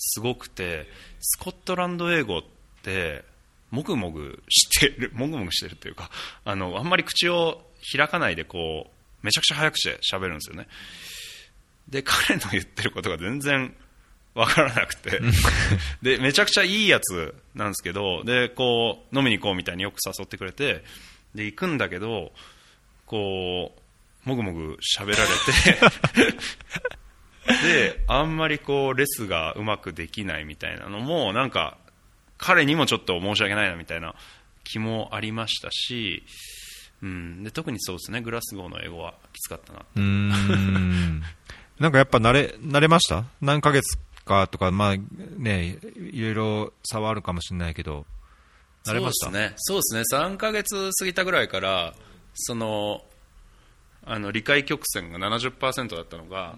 [0.00, 0.86] すごくて
[1.20, 2.42] スコットランド英語っ
[2.82, 3.22] て
[3.70, 6.10] もぐもぐしてるもぐもぐしてるというか
[6.44, 7.60] あのあんまり口を
[7.96, 8.90] 開かないでこう
[9.22, 10.66] めちゃくちゃ早くして喋るんですよね。
[11.88, 13.74] で彼の言ってることが全然
[14.34, 15.20] 分からなくて。
[16.02, 20.82] でめちゃくちゃいいやつなんですけどでこう飲みに行こうみたいによく誘ってくれて
[21.34, 22.32] で行くんだけど
[23.06, 23.76] こ
[24.24, 26.40] うもぐもぐ喋られて
[27.62, 31.76] であんまりこうレスがうまくできないみたいなのもなんか
[32.38, 34.14] 彼にもちょっと申し訳ないなみたいな
[34.64, 36.22] 気もありましたし、
[37.02, 38.20] うん、で特にそうですね。
[38.20, 41.22] グラスゴーの英語はきつかったなうん。
[41.78, 43.24] なんかやっぱ慣れ慣れました？
[43.40, 44.96] 何ヶ月かとか、まあ
[45.38, 48.04] ね、いろいろ差はあるかもしれないけど、
[48.84, 49.26] 慣れました？
[49.26, 50.02] そうですね、そうですね。
[50.18, 51.94] 3ヶ月過ぎたぐらいから、
[52.34, 53.02] その
[54.04, 56.56] あの理解曲線が70%だったのが、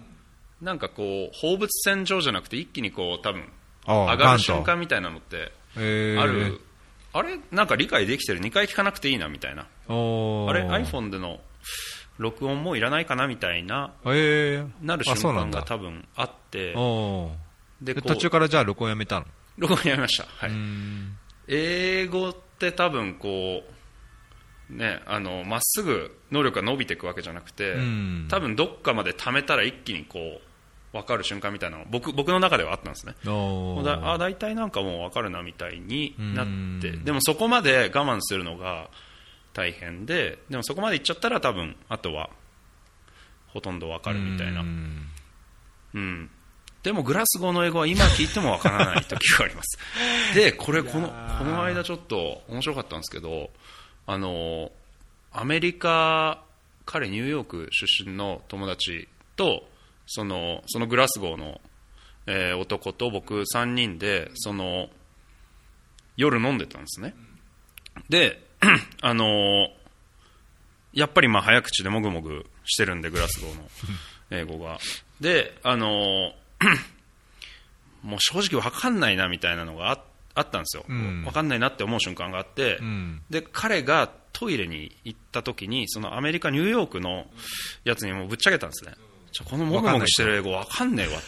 [0.63, 3.43] なんかこう、放物線上じゃなくて、一気にこう、多分
[3.85, 6.61] 上がる瞬間みたいなのって、ある、
[7.13, 11.39] あれ、なんか理解できてる、2回聞かなくていいなみたいな、あれ、iPhone での
[12.17, 16.73] 録音もいらないかなみたいな、なる瞬間が多分あって、
[17.81, 19.25] で途中からじゃあ録音やめたの？
[19.57, 20.51] 録音やめました、はい、
[21.47, 23.61] 英語って多分こ
[24.69, 27.75] うねあのまっすぐ能力が伸びていくわけじゃなくて
[28.29, 30.41] 多分どっかまで貯めたら一気にこう
[30.93, 33.15] 分かる瞬間みたいなの僕僕の中ではあったんですね。
[33.83, 36.47] だあ大体なんかもう分かるなみたいになっ
[36.81, 36.91] て。
[36.91, 38.89] でもそこまで我慢するのが
[39.53, 42.29] 大変ででもそこまでいっちゃったら多分あとは
[43.47, 44.61] ほとんど分かるみたいな。
[44.61, 46.29] うん。
[46.83, 49.79] でもグラスゴーの英語は今聞いてもわからない時があります。
[50.35, 53.51] で、これこの、この間ちょっと面白かったんですけど、
[54.05, 54.71] あの、
[55.31, 56.43] アメリカ、
[56.85, 59.65] 彼ニューヨーク出身の友達と、
[60.05, 61.61] その、そのグラスゴーの、
[62.25, 64.89] えー、男と僕3人で、その、
[66.15, 67.15] 夜飲んでたんですね。
[68.09, 68.39] で、
[69.01, 69.69] あの
[70.93, 73.69] やっぱりまあ早口でもぐもぐしてるんで、グラスゴーの
[74.31, 74.79] 英語が。
[75.19, 76.33] で、あの
[78.03, 80.03] もう正直分かんないなみたいなのがあ
[80.35, 87.27] あったんですよ、うん、分かんないなって思う瞬間があって、うん、で彼がトイレに行った時にそのアメリカ、ニューヨークの
[87.83, 88.95] やつにもぶっちゃけたんですね、
[89.43, 91.27] このもぐもぐしてる英語分かんねえわって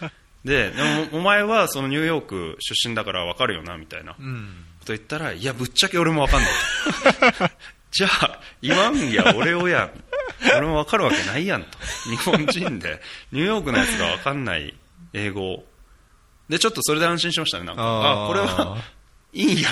[0.00, 0.16] 言って。
[0.44, 0.72] で
[1.12, 4.18] お前はそのニューヨーク出身だから分かるよなみたいなこ
[4.84, 7.50] と言ったら、いや、ぶっちゃけ俺も分かんない
[7.90, 9.90] じゃあ、言わんや、俺をや、
[10.56, 11.78] 俺も分かるわけないやんと。
[12.10, 13.00] 日本人で、
[13.32, 14.74] ニューヨークのやつが分かんない
[15.14, 15.64] 英語。
[16.48, 17.82] で、ちょっとそれで安心しましたね、なんか。
[17.82, 18.76] ああ、これは、
[19.32, 19.68] いいんや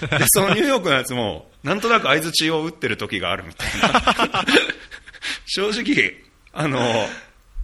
[0.00, 0.18] と。
[0.18, 4.44] で、そのニューヨークのやつも、なんとなく相づちを打ってる時があるみたいな。
[5.46, 6.14] 正直、
[6.52, 6.80] あの、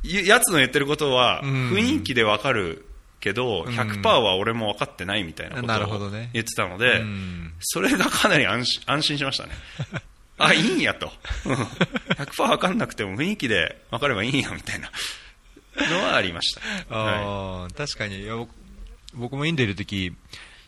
[0.03, 2.85] やつの言ってることは、雰囲気で分かる
[3.21, 7.03] けど、100%は俺も分かってないみたいなことを言ってたので、
[7.61, 9.53] それがかなり安心しましたね。
[10.39, 11.13] あ、いいんやと。
[11.45, 14.91] 100%分かんなくても雰囲気で分かればいいんやみたいな。
[15.91, 16.61] のはありました。
[16.91, 17.03] あ
[17.65, 18.27] はい、確かに。
[19.15, 20.13] 僕もインドいるとき、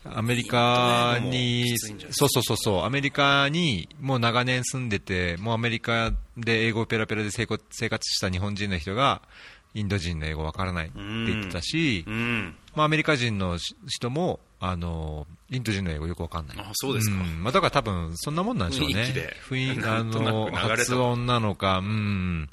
[0.03, 1.77] アメリカに、
[2.09, 9.21] そうそうそうそう、アメリカにもう長年住んでて、もうアメリカで英語ペラペラで生活した日本人の人が、
[9.73, 16.57] インド人の英語わからないって言ってたし、うん、まあ、アメリカ人の人もあのインド人の英語よくわかんない。
[16.59, 17.15] あそうですか。
[17.15, 19.13] うん、まあ、だから多分そんなもんなんでしょうね。
[19.49, 22.49] 雰囲気 あの発音なのか、うん。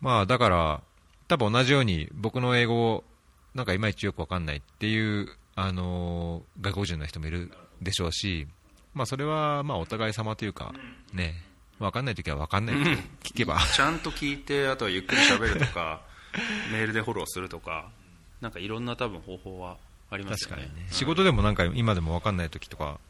[0.00, 0.82] まあだから
[1.28, 3.04] 多分同じように僕の英語
[3.54, 8.46] なんかいまいちよくわかんないっていうあの外国人の人もいるでしょうし、
[8.92, 10.72] まあそれはまあお互い様というか
[11.12, 11.34] ね。
[11.80, 12.76] わかんないときはわかんない。
[13.24, 16.02] 聞けば、ちゃんと聞いてあとはゆっくり喋るとか
[16.72, 17.90] メールでフォローするとか、
[18.40, 19.76] なんかいろんな多分方法は
[20.10, 20.62] ありますよね。
[20.62, 20.86] ね。
[20.90, 23.00] 仕事でもなんか今でも分かんない時とか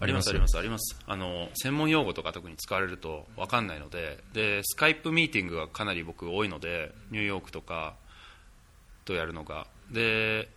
[0.00, 7.94] ありますありますありますあの専門用語とか特に使われると分かんないのででスカイプミーティングがかなり僕多いのでニューヨークとか
[9.04, 9.66] とやるのが。
[9.90, 10.48] で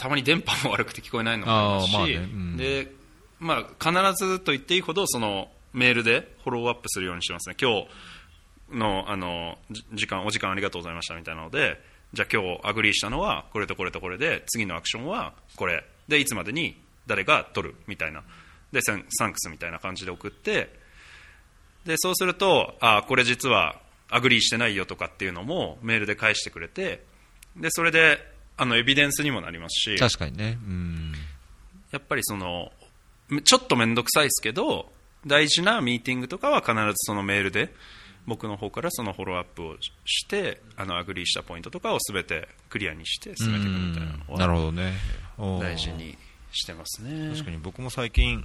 [0.00, 2.90] たまに電波も悪くて聞こえないのもありますし、まあねうん、で
[3.38, 7.56] まあ、必ずと言っていいほどそのメールでフォローアップするようにしてますね。
[7.60, 7.82] 今
[8.70, 11.78] 日のあのじ時間お時間ありがとうございましたみたいなので
[12.14, 15.84] じゃあ今日 agree したのはこれとこれとこれで次のアクションはこれ。
[16.08, 18.22] でいつまでに誰が取るみたいな。
[18.72, 20.74] でサン Thanks みたいな感じで送って。
[21.84, 23.76] でそうするとあこれ実は
[24.08, 27.04] agree してないよとかっていうのもメールで返してくれて。
[27.54, 30.58] でそれであのエビデンスにもなりますし確かにね。
[30.62, 31.12] うん。
[31.92, 32.70] やっぱりその
[33.42, 34.92] ちょっと面倒くさいですけど
[35.26, 37.72] 大事なミーティングとかは必ずそのメールで
[38.26, 44.92] 僕の方からそのフォローアップをしてあの agree したポイントとかを全てクリアにして進めていくみたいなのなるほどね。
[45.38, 46.18] 大事に
[46.52, 48.44] してますね確かに僕も最近、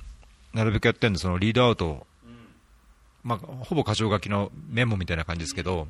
[0.54, 2.08] なるべくやってるんで、その readout、
[3.24, 5.90] まあ、ほぼ箇条書きのメモみたいな感じですけど、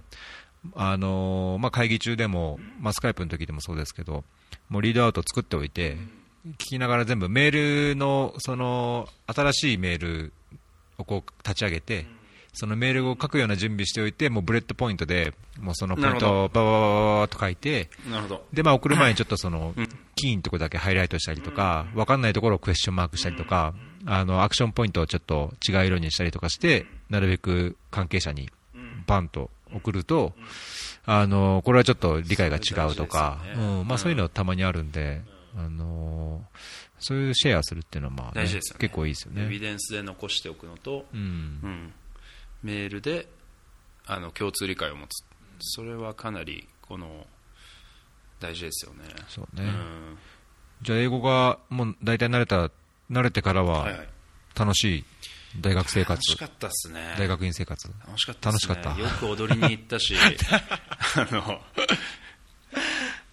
[0.75, 4.23] あのーまあ、会議中でも、まあ、スカイプの時でもそうですけど、
[4.69, 5.97] もう readout 作っておいて、
[6.45, 10.33] 聞きながら全部メールの、その、新しいメール
[10.97, 12.05] をこう立ち上げて、
[12.53, 23.73] そのメールを書くような準備しておいて、もう bullet point で、もうそのポイントをババババババッと書いて、なるほどで、まあ、送る前にちょっとそのうん、キーのとこだけハイライトしたりとか、わかんないところをクエスチョンマークしたりとか、
[24.05, 28.49] あの、アクションポイントをちょっと違う色にしたりとかして、なるべく関係者に
[29.05, 30.33] バンと送ると、
[31.05, 35.21] あの、これはちょっと理解が違うとか、ねうん、まあそういうのたまにあるんで、
[35.57, 36.43] あの、
[36.99, 38.79] そういうシェアするっていうのはまあね、大事ですよね。
[38.79, 39.67] 結構いいですよエビね。
[39.67, 41.19] デンスで残しておくのと、うん。
[41.19, 41.67] う。
[41.67, 41.93] ん、
[42.63, 43.27] メールで
[44.07, 45.23] あの共通理解を持つ。
[45.59, 47.27] それはかなりこの
[48.39, 49.03] 大事ですよね。
[49.27, 49.63] そうね。
[49.63, 50.17] うん。
[50.81, 52.71] じゃあ英語がもう大体慣れた、
[53.11, 53.89] 慣れてからは
[54.55, 55.05] 楽しい
[55.61, 56.11] 大学生活。
[56.11, 57.15] 楽しかったですね。
[57.17, 57.87] 大学院生活。
[58.07, 58.89] 楽しかった楽しかった。
[58.99, 60.15] よく踊りに行ったし。
[61.15, 61.61] あの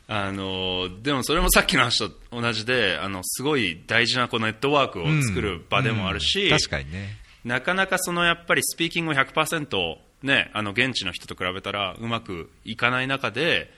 [0.09, 7.17] あのでもそれもさっきの話と同じであのすごい大事なこのネットワークを作る場でもあるし、うん確かにね。
[7.45, 13.73] なかなかそのやっぱりスピーキングを100%、ね、あの現地の人と比べたらうまくいかない中で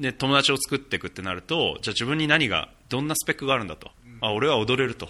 [0.00, 5.08] で友達を作っていくってなるとじゃあ自分に何がどんなスペックがあるんだと、あ俺は踊れると。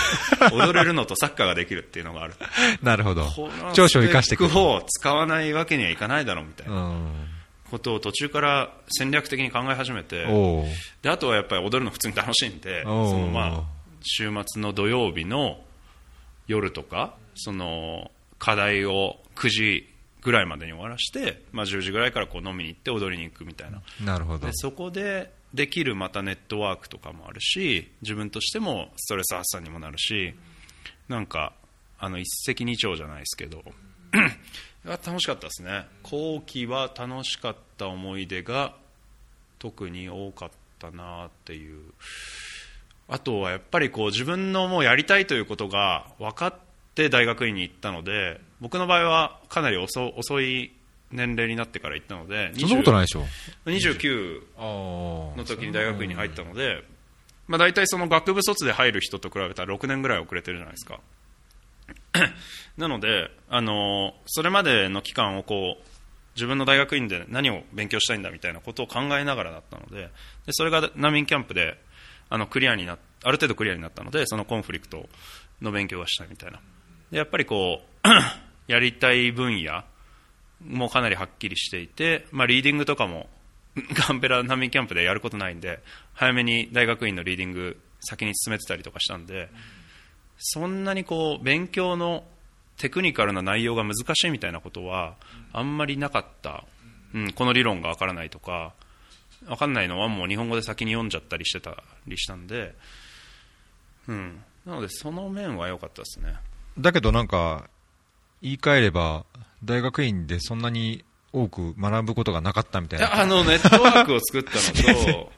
[0.52, 2.34] 踊れるのとサッカーができるっていうのがある。
[2.82, 3.26] なるほど。
[3.74, 7.28] 長所を生かしていくを使わないわけにはいかないだろうみたいうなん。
[7.70, 10.26] ことを途中から戦略的に考え始めて
[11.02, 13.62] であとはやっぱり踊るの普通に楽しいんでそのまあ
[14.02, 15.62] 週末の土曜日の
[16.48, 19.88] 夜とかその課題を9時
[20.20, 23.80] ぐらいまでに終わらして、まあ、10時ぐらいからこう飲みに行って踊りに行くみたいな。
[24.04, 24.46] なるほど。
[24.46, 24.52] で。
[24.54, 30.34] そこでできるまたネットワークとかもあるし自分としてもストレス発散にもなるし
[31.08, 31.52] なんか
[31.98, 33.62] あの一石二鳥じゃないですけど
[34.84, 35.84] 楽しかったですね。
[36.02, 38.74] 後期は楽しかった思い出が
[39.58, 41.92] 特に多かったなっていう。
[43.06, 46.54] あとはやっぱりこう自分のもうやりたいということが分かっ
[46.94, 50.72] て大学院に行ったので僕の場合はかなり遅い
[51.12, 53.24] 年齢になってから行ったのでそんなことないでしょ。
[53.66, 56.84] 29のの時に大学院に入ったので、
[57.48, 61.00] まあ、大体その学部卒で入る人と比べたら6年ぐらい遅れてるじゃないですか。
[62.76, 65.84] なので、あのそれまでの期間をこう
[66.36, 70.10] 自分の大学院で何を勉強したいんだみたいなことを考えながらだったので
[70.46, 71.78] でそれが難民キャンプで
[72.28, 75.08] あのクリアになある程度クリアになったのでそのコンフリクト
[75.60, 76.60] の勉強がしたいみたいな。
[77.10, 78.08] でやっぱりこう
[78.72, 79.82] やりたい分野
[80.64, 83.28] もかなりはっきりしていて、まあ、リーディングとかも
[84.08, 85.80] ガンベラ難民キャンプでやることないんで
[86.12, 89.48] 早めに大学院のリーディング先に進めてたりとかしたんで
[90.38, 92.24] そんなにこう勉強の
[92.78, 95.16] テクニカルな内容が難しいみたいなことは
[95.52, 96.64] あんまりなかった、
[97.14, 98.74] うん、この理論がわからないとか
[99.46, 102.74] わかんないのはもう日本語で先に読んじゃったりしてたりしたんで、
[104.08, 106.36] うん、なのでその面は良かったですね。
[106.78, 107.68] だけどなんか、
[108.42, 109.24] 言い換えれば、
[109.64, 113.20] 大学院でそんなに多く学ぶことがなかったみたいな。
[113.20, 115.32] あのネットワークを作ったのと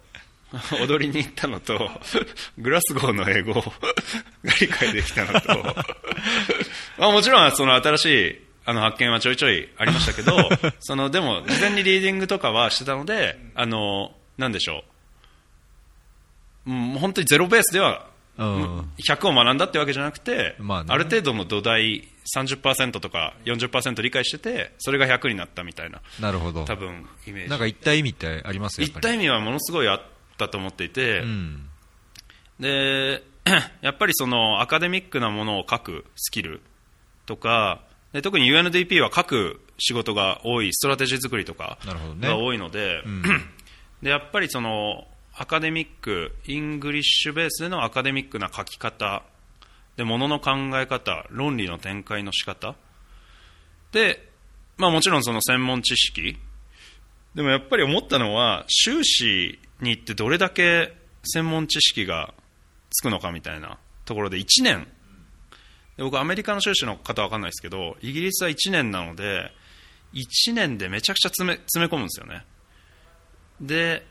[0.83, 1.91] 踊りに行ったのと
[2.59, 3.63] グラスゴーの英語が
[4.61, 5.49] 理解できたのと
[6.99, 10.37] まあもちろんその新しいあの発見はちょいちょいありましたけど
[10.81, 14.85] そのでも事前にリーディングとかはしてたのであのなんでしょ
[16.67, 18.07] ううん本当にゼロベースでは
[18.39, 18.91] うん。
[19.07, 26.65] 100を学んだってわけじゃなくて、まあねある程度の土台30%とか40%理解しててそれが100になったみたいななるほど。
[26.65, 27.51] 多分イメージ。
[27.51, 28.81] なんか言った意味ってあります？
[28.81, 30.03] よ言った意味はものすごいあっ
[30.39, 31.69] たと思っていて、うん。
[32.61, 33.23] で
[33.83, 36.61] やっぱりそのアカデミックなものを書くスキル
[37.27, 37.81] とか
[38.13, 41.79] で特に UNDP は書く仕事が多いストラテジー作りとか
[42.21, 43.23] が多いので,、ん。
[44.03, 49.23] でやっぱりその academic English ベースでのアカデミックな書き方
[49.97, 52.75] でもの考え方論理の展開の仕方。
[53.93, 54.29] で
[54.79, 56.39] まあもちろんその専門知識。
[57.35, 62.35] でもやっぱり思ったのは修士に行ってどれだけ専門知識が
[62.91, 64.87] つくのかみたいなところで1年。
[65.97, 69.53] で僕アメリカの修士の方は分かんないですけどイギリスは1年なので
[70.15, 72.45] 1年でめちゃくちゃ詰め詰め込むんですよね。
[73.61, 74.07] で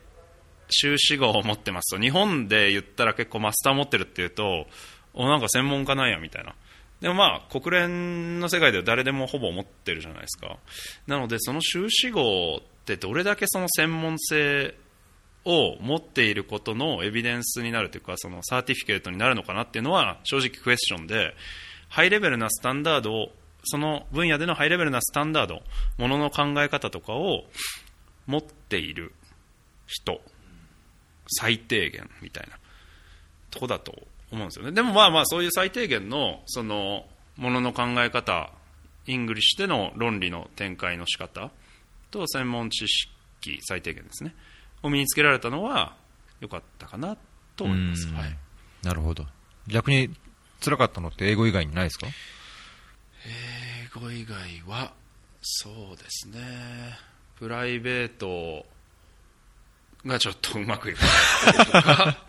[0.70, 4.68] 修士号を持ってますと日本で言ったら結構マスター持ってるっていうと
[5.14, 6.56] おなんか専門家なんやみたいな。
[7.02, 10.58] でもまあ国連の世界では誰でもほぼ持ってるじゃないですか。
[11.08, 14.76] なのでその修士号ってどれだけその専門性
[15.46, 21.34] を持っていることのエビデンスになるというかそのサーティフィケートになるのかなっていうのは正直クエスチョンで
[21.90, 23.32] ハイレベルなスタンダードを
[23.64, 25.62] その分野でのハイレベルなスタンダード
[25.98, 27.46] ものの考え方とかを
[28.28, 29.14] 持っている
[29.88, 30.22] 人
[31.28, 32.58] 最低限みたいな
[33.50, 33.94] とこだと
[34.32, 34.72] 思うんですよね。
[34.72, 37.06] でもまあまあそういう最低限のその
[37.38, 38.52] ものの考え方
[39.08, 41.52] English での論理の展開の仕方
[42.12, 44.36] と専門知識最低限ですね。
[44.84, 45.96] を身につけられたのは
[46.40, 47.18] 良かったかな
[47.56, 48.16] と思います、うん。
[48.16, 48.38] はい、
[48.84, 49.26] なるほど。
[49.68, 50.10] 逆に
[50.64, 52.08] 辛かったのって英語以外にないですか？
[53.96, 54.94] 英語以外は
[55.42, 56.40] そうですね。
[57.38, 58.66] プライベート
[60.06, 62.26] がちょっとうまくいかなかったりとか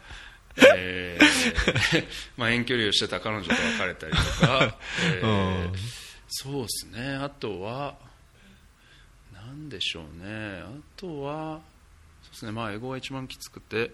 [0.77, 2.07] えー。
[2.37, 5.67] まあ、遠距離をしてた彼女と別れたりとか、 えー。
[5.67, 5.73] うん
[6.35, 7.15] そうですね。
[7.15, 7.95] あとは
[9.35, 10.63] 何でしょうね。
[10.65, 11.61] あとは
[12.23, 12.53] そうですね。
[12.53, 13.91] まあ英語が一番きつくて。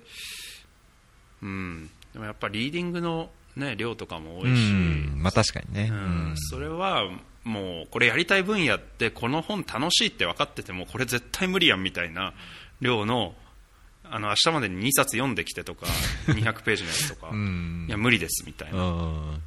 [1.42, 1.90] うん。
[2.12, 5.14] でもやっぱりリーディングの、ね、量とかも多いし、うん。
[5.16, 5.88] まあ確かにね。
[5.90, 6.34] うん。
[6.36, 7.10] それは
[7.42, 12.34] もうこれやりたい分野ってこの本楽しいって分かっててもこれ絶対無理やんみたいな
[12.80, 13.34] 量の
[14.10, 15.86] あの明日までに2冊読んできてとか
[16.28, 17.86] 200ページのやつとか、うん。
[17.88, 19.42] いや無理ですみたいな、うん。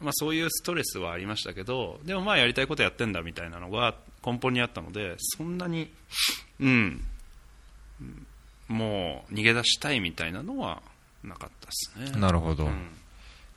[0.00, 3.94] まあ、そういうストレスはありましたけどでもまあやりたいことやってんだみたいなのが
[4.24, 5.92] 根本にあったのでそんなに、
[6.58, 7.04] うん、
[8.68, 10.82] もう逃げ出したいみたいなのは
[11.22, 12.20] なかったですね。
[12.20, 12.66] なるほど。
[12.66, 12.90] うん。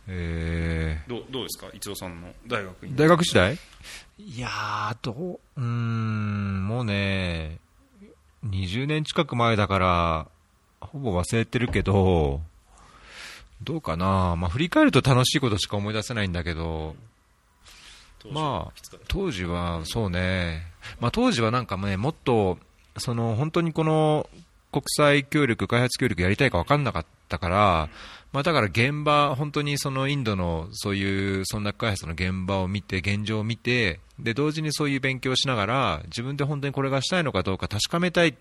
[0.08, 3.58] えどうどうですか、一郎さんの大学大学時代
[4.18, 7.60] いやー、どう、うーん、もうね、
[8.46, 10.28] 20年近く前だから、
[10.82, 12.42] ほぼ忘れてるけど、
[13.64, 16.96] どうかな、まあ、振り返ると楽しいことしか思い出せないんだけど、
[18.32, 20.64] まあ当時は、そうね、
[21.00, 22.58] まあ、当時はなんかね、もっと、
[22.98, 24.30] その、本当にこの、
[24.72, 27.90] 国際協力、開発協力やりたいか分かんなかったから、
[28.34, 38.36] まあ、だから現場、本当にそのインドのそういう村落開発の現場を見て、現状を見て、で、同時にそういう勉強をしながら、自分で本当にこれがしたいのかどうか確かめたい、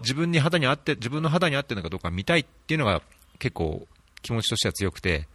[0.00, 3.02] 自分に肌に合って、自分の肌に合ってるのかどうか見たいっていうのが
[3.38, 3.86] 結構
[4.22, 5.28] 気持ちとしては強くて、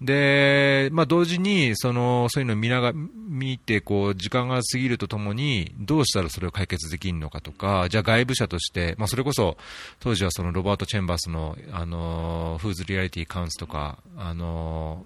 [0.00, 9.58] で、まあ、同時にそのそういうのを見なが見てこう時間が過ぎるとともにどうしたらそれを解決できるのかとかじゃあ外部者として、まあ、それこそ
[9.98, 15.04] 当時はそのロバート・チェンバースの「あのフーズ・リアリティ・カウンツ」とか、あの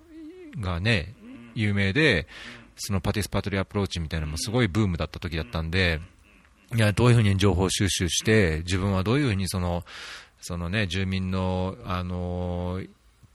[0.61, 1.14] がね
[1.55, 2.28] 有名で
[2.76, 6.01] そのパティスパトリーアプローチみたいなのもすごいブームだった時だったんで
[6.74, 9.84] いやどういうふうに情報収集して自分はどういうふうにその
[10.40, 12.80] そのね住民のあの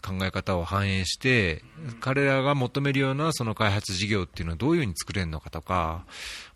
[0.01, 1.63] 考え方を反映して、
[1.99, 6.05] 彼らが求めるようなその開発事業っていうのはどういうふうに作れるのかとか、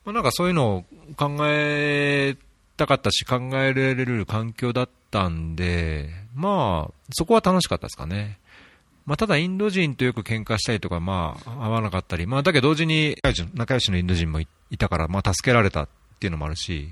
[0.06, 0.84] まあ、なんかそういうのを
[1.16, 2.38] 考え
[2.78, 8.39] たかったし、考えられる環境だったんで、まあ、そこは楽しかったですかね。
[9.06, 13.18] まあ、ただ、インド人とよく喧嘩したりとか、まあ、合わなかったり、まあ、だけど同時に
[13.54, 15.89] 仲良しのインド人もいたから、まあ、助けられたっ
[16.20, 16.89] ていうのもあるし、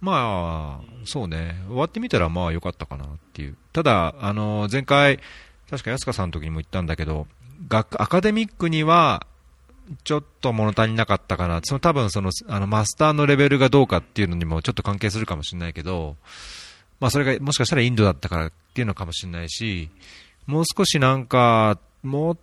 [0.00, 3.56] まあ、そうね、終わってみたら、まあ、良かったかなっていう。
[3.72, 5.18] ただ、あの、前回、
[5.70, 7.26] 確か安川さんの時にも言ったんだけど、
[7.68, 9.26] 学アカデミックには、
[10.04, 11.60] ちょっと物足りなかったかな。
[11.62, 16.16] その多分その、あの、マスターのレベルがどうかっていうのにもちょっと関係するかもしれないけど、
[17.00, 19.90] まあそれがもしかしたらインドだったからっていうのかもしれないし、
[20.46, 22.36] もう少しなんか、もっ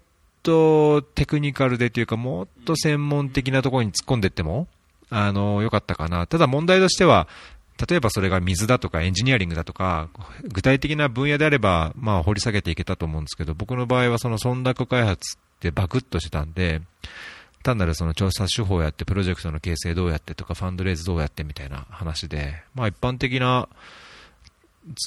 [0.43, 4.67] とテクニカルでというか、もっと専門的なところに突っ込んでいっても、
[5.09, 6.27] あの、良かったかな。
[6.27, 7.27] ただ問題としては、
[7.87, 10.09] 例えばそれが水だとかエンジニアリングだとか、
[10.43, 16.81] 具体的な分野であれば、まあ掘り下げていけたと思うんですけど、僕の場合はその村落開発ってバクッとしてたんで、
[17.63, 23.69] 単なるその調査手法をやって、プロジェクトの形成どうやってとか、ファンドレイズどうやってみたいな話で、まあ一般的な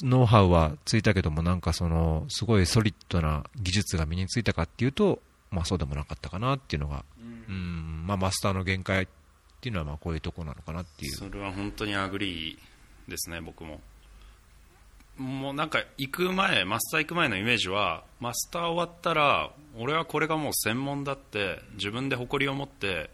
[0.03, 7.03] ノウハウはついたけども、なんかその、すごいソリッドな技術が身についたかっていうと、まあそうでもなかったかなっていうのが、
[7.49, 9.07] うん、まあマスターの限界
[9.61, 11.11] っていうのはまあこういうとこなのかなっていう。
[11.13, 13.79] それは本当に agree ですね、僕も。
[15.17, 23.09] もうなんか行く前、マスター行く前のイメージは、マスター終わったら、俺はこれがもう専門だって、自分で誇りを持って、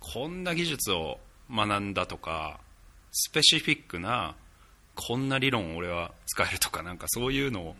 [0.00, 1.18] こんな技術を
[1.50, 2.60] 学んだとか
[3.12, 4.34] specific な
[4.94, 7.74] こんな理論を俺は使えるとかなんかそういうの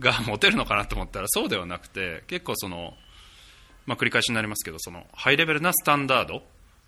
[0.00, 2.94] が持てるのかなと思ったらそうではなくて結構その、
[3.86, 6.42] まあ、繰り返しになりますけどそのハイレベルなスタンダード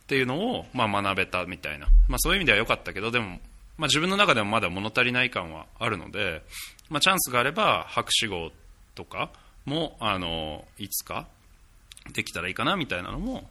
[0.06, 3.40] っていうのをまあ学べたみたいな、まあ、そういう意味では良かったけどでも、
[3.76, 6.42] まあ、自分の中でもまだ物足りない感はあるので、
[6.88, 8.52] まあ、チャンスがあれば博士号
[8.94, 9.30] とか
[9.64, 11.26] もあのいつか
[12.12, 13.50] できたらいいかなみたいなのも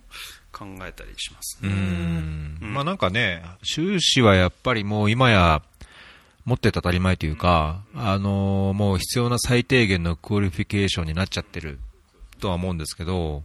[0.53, 2.57] 考えたりします、ね、うん。
[2.61, 5.61] まあなんかね、修士はやっぱりもう今や
[6.45, 11.79] 持ってて当たり前というか、あのーもう必要な最低限の qualification になっちゃってる
[12.39, 13.43] とは思うんですけど、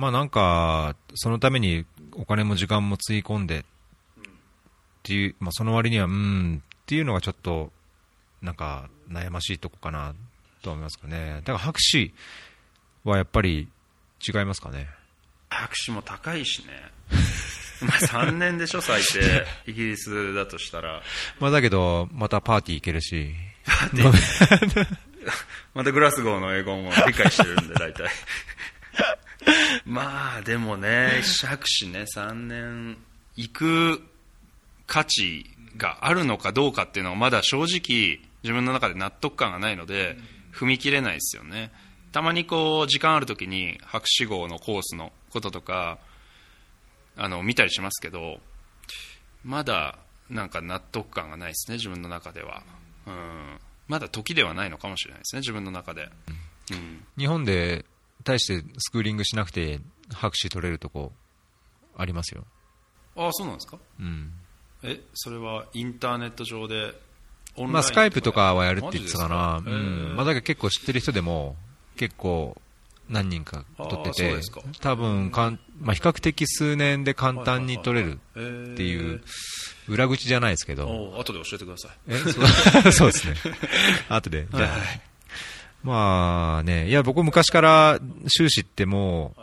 [0.00, 1.84] まあなんか、そのために
[2.14, 3.62] お金も時間もつぎ込んでっ
[5.02, 7.70] ていう、まあその割には、うん、っていうのがちょっと、
[8.40, 10.14] なんか悩ましいとこかな
[10.62, 11.34] とは思いますかね。
[11.36, 12.14] だから博士
[13.04, 13.68] はやっぱり
[14.26, 14.88] 違いますかね？
[15.50, 16.72] 博士も高いしね。
[17.86, 19.46] まあ3年でしょ最低。
[19.66, 21.02] イギリスだとしたら。
[21.40, 23.34] まあだけど、またパーティー行けるし、
[25.74, 28.08] またグラスゴーの英語も理解してるんで大体
[29.84, 32.96] まあでもね博士ね3年
[33.36, 34.02] 行く
[34.86, 35.46] 価値
[35.76, 40.16] があるのかどうかっていうのはまだ正直自分の中で納得感がないので
[40.52, 41.70] 踏み切れないですよね。
[42.12, 45.98] たまにこう時間ある時に博士号のコースのこととか
[47.16, 48.40] あの見たりしますけど
[49.44, 49.98] まだ
[50.28, 52.62] なんか納得感がないですね自分の中では、
[53.06, 53.58] うん、
[53.88, 56.08] まだ時ではないのかもしれないですね自分の中で、
[56.72, 57.84] うん、日本で
[58.24, 59.80] 大してスクーリングしなくて
[60.12, 61.12] 博士取れるとこ
[61.96, 62.44] ありますよ。
[63.16, 63.78] ああそうなんですか？
[63.98, 64.32] うん。
[64.82, 66.94] えそれはインターネット上で
[67.56, 69.58] オンラインまあスカイプとかはやるって言ってたかな。
[69.58, 70.14] うん。
[70.16, 71.56] まあだけど結構知ってる人でも
[71.96, 72.60] 結構
[73.08, 74.40] 何人か取ってて
[74.80, 79.22] 多分かん、まあ比較的数年で簡単に取れるっっていう
[79.88, 80.86] 裏口じゃないですけど。
[80.86, 81.90] お後で教えてください
[82.86, 83.34] え そうですね。
[84.08, 84.46] 後で。
[84.54, 85.09] じゃあ
[85.82, 89.34] まあね、いや、僕昔から修士っても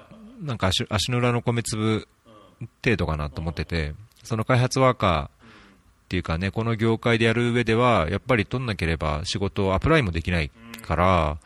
[0.42, 2.08] う、なんか足足の裏の米粒
[2.84, 5.30] 程度かなと思ってて、その開発ワーカーっ
[6.10, 11.38] ていうかね、この業界でやる上では、やっぱり取んなければ仕事をアプライもできないから、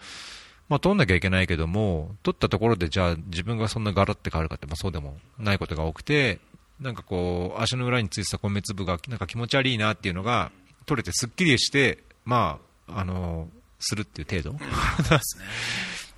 [0.68, 6.40] まあ取んなきゃいけないけども、取ったところでじゃあ自分がそんなガラって変わるかって、まあそうでもないことが多くて、
[6.82, 10.52] なんかこう、足の裏についてた米粒がなんか気持ち悪いなっていうのが、
[10.86, 13.48] 取れてすっきりして、まあ、あの、
[13.82, 14.60] するっていう程度？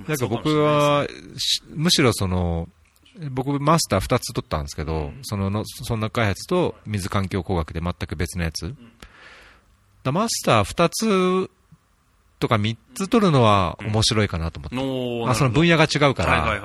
[0.07, 1.07] なんか僕は、
[1.37, 2.67] しむしろその、
[3.31, 8.73] 僕マスター2つ取ったんですけど、そのの、そんな開発と水環境工学で全く別のやつ。
[10.03, 11.49] だマスター2つ
[12.39, 15.31] とか3つ取るのは面白いかなと思って。
[15.31, 16.59] あその分野が違うから、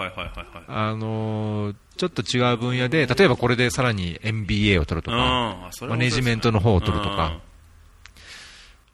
[1.97, 7.41] ちょっと違う分野で、例えばこれでさらに MBA を取るとか、マネジメントの方を取るとか、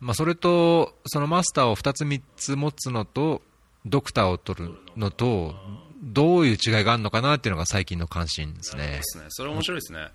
[0.01, 3.43] まあ、それと、そのマスターを2つ3つ持つのと、
[3.87, 5.55] ドクターを取るのと、
[6.03, 8.87] どういう違いがあるのかなっていうのが最近の関心ですね。
[8.89, 8.99] で。
[9.03, 9.25] すね。
[9.31, 10.09] それ面白いですね。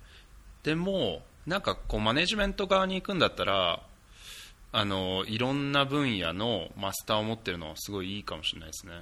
[0.62, 3.82] でもなんかこうマネジメント側に行くんだったら
[4.72, 8.92] あのいろんな分野のマスターを持ってるのはすごいいいかもしれないですね。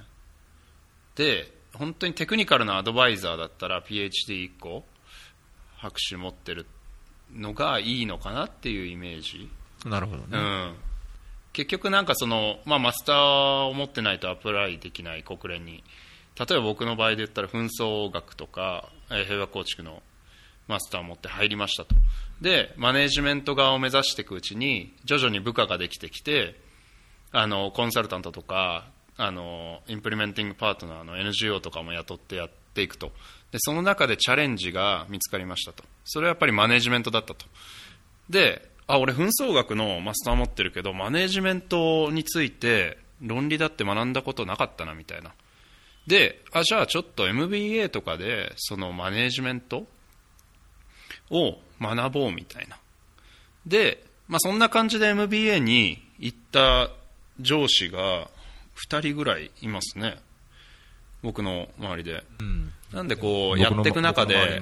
[1.15, 4.83] で本当にテクニカルなアドバイザーだったら PhD1 個
[5.77, 6.65] 博士持ってる
[7.35, 9.49] のがいいのかなっていうイメージ。
[9.85, 10.27] なるほどね。
[10.31, 10.75] うん、
[11.53, 13.15] 結局なんかその、まあ、マスター
[13.65, 15.83] を持ってないとアプライできない国連に
[16.39, 20.01] 例えば僕の場合で言ったら紛争学とか、平和構築の
[20.69, 21.95] マスターを持って入りましたと。
[22.39, 26.55] でマネージメント側を目指していくうちに徐々に部下ができてきて
[27.33, 33.11] あのコンサルタントとかあのインプリメンティングパートナーの NGO とかも雇ってやっていくと。
[33.51, 35.83] でその中でチャレンジが見つかりましたと。
[36.05, 37.45] それはやっぱりマネジメントだったと。
[38.29, 45.31] であ俺紛争学のマスター持ってるけどマネージメントについて論理だって学んだことなかったなみたいな。
[46.07, 49.85] であじゃあちょっと MBA とかでそのマネージメント
[51.29, 52.79] を学ぼうみたいな。
[53.67, 56.89] で、まあ、そんな感じで MBA に行った
[57.39, 58.27] 上司が
[58.89, 60.17] 2人ぐらいいますね。
[61.21, 62.23] 僕の周りで。
[62.39, 62.71] うん。
[62.91, 64.59] なんでこうやっていく中で。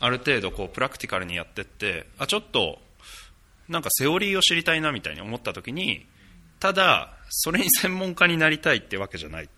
[0.00, 2.78] ある程度こうプラクティカルにやってってあちょっと
[3.68, 6.06] なんかセオリーを知りたいなみたいに思った時に
[6.60, 9.48] ただそれに専門家になりたいってわけじゃない。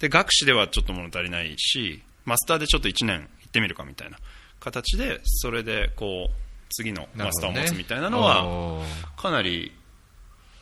[0.00, 4.18] で学士ではちょっと物足りないしマスターでちょっと1年行ってみるかみたいな
[4.60, 6.34] 形でそれでこう
[6.70, 8.82] 次のマスターを持つみたいなのは
[9.16, 9.72] かなり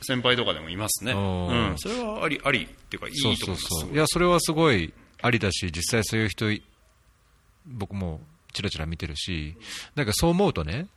[0.02, 3.94] 先輩とかでもいますね、うん、それはありありっていうかいいと思いうます。
[3.94, 4.92] いや、それはすごい
[5.22, 6.62] ありだし、実際そういう人い
[7.66, 8.20] 僕も
[8.52, 9.56] ちらちら見てるし、
[9.94, 10.88] なんかそう思うとね、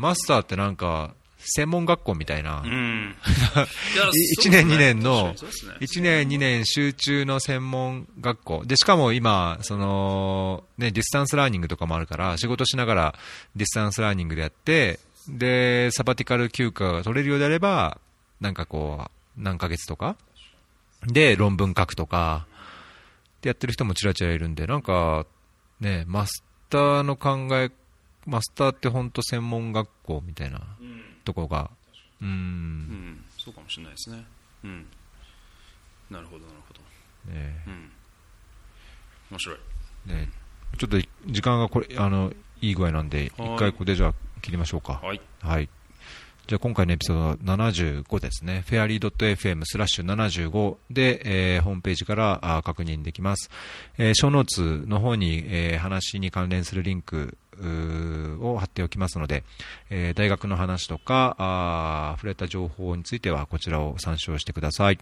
[0.00, 3.16] マスターってなんか、専門学校みたいな、うん。
[4.40, 5.74] 1年、2年の、そうですね。
[5.80, 8.62] 1年、2年集中の専門学校。
[8.64, 13.14] で、しかも今、その、ね、 distance learning とかもあるから、仕事しながら
[13.56, 17.98] distance learning でやって、で、サバティカル休暇が取れるようであれば、
[18.40, 19.10] なんかこう、
[19.42, 20.16] 何ヶ月とか、
[21.06, 22.46] で、論文書くとか、
[23.38, 25.26] ってやってる人もちらちらいるんで、なんか、
[25.80, 27.70] ね、マスターの考え、
[28.26, 31.02] マスターって本当専門学校みたいなうん。
[31.24, 31.70] とこが、
[32.20, 33.24] う、うんん。
[33.38, 34.24] そうかもしれないですね。
[34.64, 34.86] うん。
[36.10, 37.32] なるほど、なるほど。
[37.32, 37.90] ねうん。
[39.30, 39.58] 面白い。
[40.06, 40.28] ね、
[40.78, 44.94] ちょっと時間がこれあのいい具合なんで、はい一回ここでじゃあ切りましょうか。
[45.02, 45.20] はい。
[45.40, 45.68] はい。
[46.46, 48.64] じゃあ今回のエピソード75ですね。
[48.66, 50.04] fairy.fm スラッシュ
[50.50, 53.50] 75で、えーホームページからあー確認できます。
[53.98, 57.36] えー、ショーノーツの方に、えー話に関連するリンク
[58.40, 59.44] を貼っておきますので、
[59.90, 64.98] えー大学の話とか、あ触れた情報についてはこちらを参照してください。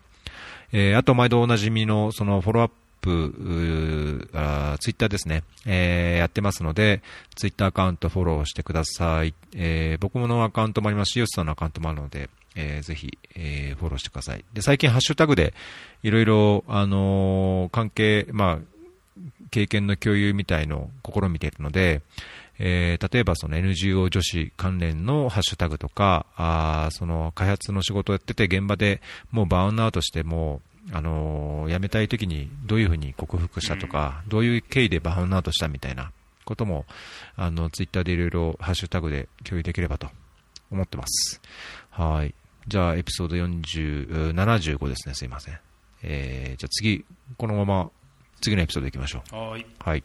[0.73, 7.03] えーあと毎度おなじみのそのフォローアップうーあツイッターですね、えーやってますので、
[7.37, 9.35] ツイッターアカウントフォローしてください。
[9.55, 14.45] えー僕のアカウントもありますし、ヨシさんのアカウントもあるので、えーぜひ、えーフォローしてください。
[14.53, 15.55] で、最近ハッシュタグで
[16.03, 18.79] いろいろ、あの関係、まあ、
[19.51, 22.03] 経験の共有みたいのを試みているので、
[22.59, 29.01] えー例えばその NGO 女子関連のハッシュタグとか、あーその開発の仕事をやってて現場で
[29.31, 30.61] もうバーンアウトしても
[30.93, 36.13] う、あのー辞めたい時にどういうふうに克服したとか、どういう経緯でバーンアウトしたみたいな
[36.45, 36.87] ことも、
[37.37, 40.09] あの、ツイッターでいろいろハッシュタグで共有できればと
[40.71, 41.41] 思ってます。
[41.91, 42.35] はい。
[42.67, 45.59] じゃあ、エピソード40、75ですね、すいません。
[46.03, 47.05] えー、じゃあ次、
[47.37, 47.91] このまま
[48.41, 49.37] 次のエピソード行きましょう。
[49.37, 49.67] はい。
[49.79, 50.05] はい。